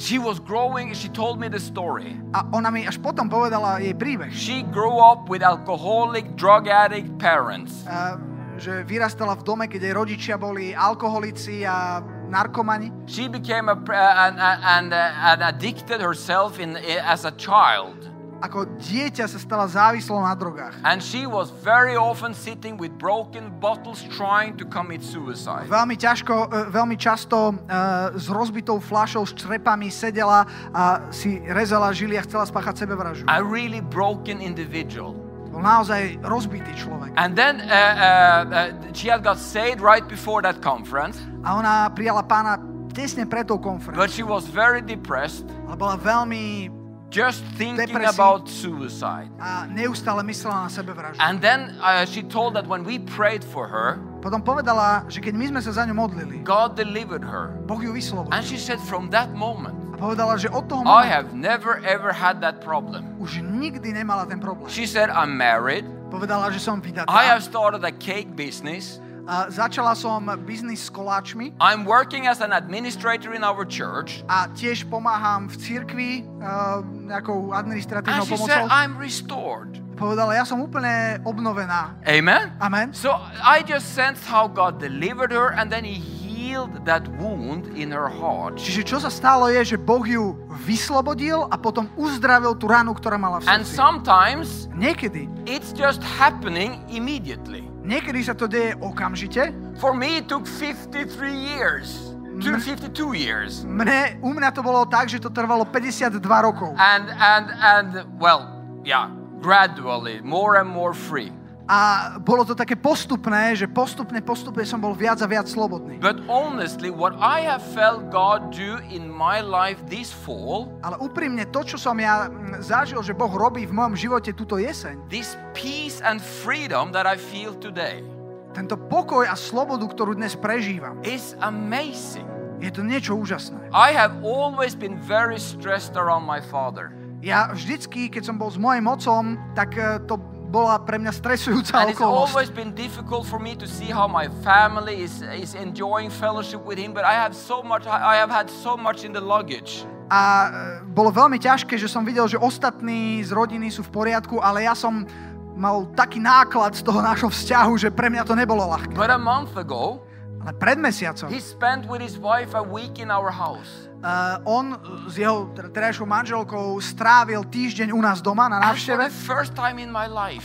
[0.00, 2.16] She was growing, she told me the story.
[2.32, 4.32] A ona mi až potom povedala jej príbeh.
[4.32, 7.84] She grew up with alcoholic, drug addict parents.
[7.84, 8.16] A,
[8.56, 12.00] že vyrastala v dome, keď jej rodičia boli alkoholici a
[12.32, 12.88] narkomani.
[13.04, 18.09] She became a, an, an, uh, an addicted herself in, as a child.
[18.40, 20.80] Ako dieťa sa stala závislou na drogách.
[20.80, 25.68] And she was very often sitting with broken bottles trying to commit suicide.
[25.68, 31.92] Veľmi ťažko, e, veľmi často uh, s rozbitou fľašou, s črepami sedela a si rezala
[31.92, 33.28] žily a chcela spáchať sebevraždu.
[33.28, 35.12] A really broken individual.
[35.52, 37.12] Bol naozaj rozbitý človek.
[37.20, 41.92] And then uh, uh, uh, she had got saved right before that conference, A ona
[41.92, 42.56] prijala pána
[42.96, 44.08] tesne pred tou but konferenciou.
[44.08, 46.79] she was very depressed, Ale bola veľmi
[47.10, 48.14] just thinking Depresí.
[48.14, 49.28] about suicide.
[49.42, 51.18] a neustále myslela na sebevraždu.
[51.18, 55.32] And then uh, she told that when we prayed for her, Potom povedala, že keď
[55.32, 57.56] my sme sa za ňu modlili, God delivered her.
[57.64, 58.30] Boh ju vyslobodil.
[58.36, 62.12] And she said, from that moment, A povedala, že od toho I have never ever
[62.12, 63.16] had that problem.
[63.16, 64.68] už nikdy nemala ten problém.
[64.68, 65.88] She said, I'm married.
[66.12, 67.08] Povedala, že som vydatá.
[67.08, 69.00] I have started a cake business.
[69.48, 74.26] Začala som biznis s koláčmi I'm working as an administrator in our church.
[74.26, 76.10] a tiež pomáham v cirkvi
[76.42, 78.74] uh, nejakou And administratívnou she said, pomocou.
[78.74, 79.70] I'm restored.
[79.94, 81.94] Povedala, ja som úplne obnovená.
[82.02, 82.50] Amen?
[82.58, 82.90] Amen.
[82.90, 87.94] So I just sensed how God delivered her and then He healed that wound in
[87.94, 88.58] her heart.
[88.58, 90.34] Čiže čo sa stalo je, že Boh ju
[90.66, 93.78] vyslobodil a potom uzdravil tú ranu, ktorá mala v And srdci.
[93.78, 97.69] sometimes Niekedy, it's just happening immediately.
[97.84, 99.52] Niekedy sa to deje okamžite.
[99.80, 103.64] For me, it took 53 years, to 52 years.
[103.64, 106.72] Mne, u mňa to bolo tak, že to trvalo 52 rokov.
[106.76, 108.48] And, and, and, well,
[108.84, 111.32] yeah, gradually, more and more free.
[111.70, 116.02] A bolo to také postupné, že postupne, postupne som bol viac a viac slobodný.
[116.02, 121.46] But honestly, what I have felt God do in my life this fall, Ale úprimne
[121.54, 125.38] to, čo som ja mm, zažil, že Boh robí v mojom živote túto jeseň, this
[125.54, 128.02] peace and freedom that I feel today,
[128.50, 132.26] tento pokoj a slobodu, ktorú dnes prežívam, is amazing.
[132.60, 133.72] je to niečo úžasné.
[133.72, 136.92] I have always been very stressed around my father.
[137.22, 140.20] Ja vždycky, keď som bol s mojim otcom, tak eh, to
[140.50, 142.34] bola pre mňa stresujúca And it's okolnosť.
[142.34, 146.76] always been difficult for me to see how my family is, is enjoying fellowship with
[146.76, 149.86] him, but I have so much, I have had so much in the luggage.
[150.10, 154.42] A e, bolo veľmi ťažké, že som videl, že ostatní z rodiny sú v poriadku,
[154.42, 155.06] ale ja som
[155.54, 158.98] mal taký náklad z toho nášho vzťahu, že pre mňa to nebolo ľahké.
[158.98, 160.02] But a month ago,
[160.40, 163.89] Ale pred mesiacom he spent with his wife a week in our house.
[164.00, 164.76] Uh, on
[165.08, 169.08] s jeho terajšou manželkou strávil týždeň u nás doma na návšteve.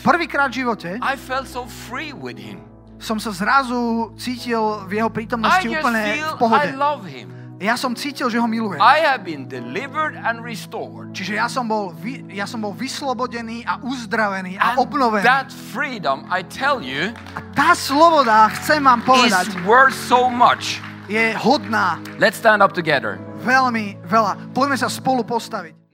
[0.04, 2.62] Prvýkrát v živote I felt so free with him.
[3.00, 6.70] som sa zrazu cítil v jeho I prítomnosti just úplne v pohode.
[6.72, 7.30] I love him.
[7.56, 8.84] Ja som cítil, že ho milujem.
[8.84, 11.16] I have been delivered and restored.
[11.16, 15.24] Čiže ja som bol, vy, ja som bol vyslobodený a uzdravený a And obnovený.
[15.24, 20.84] that freedom, I tell you, A tá sloboda, chcem vám is povedať, worth so much.
[21.08, 23.16] je hodná Let's stand up together.
[23.46, 24.52] Veľmi veľa.
[24.52, 25.85] Poďme sa spolu postaviť.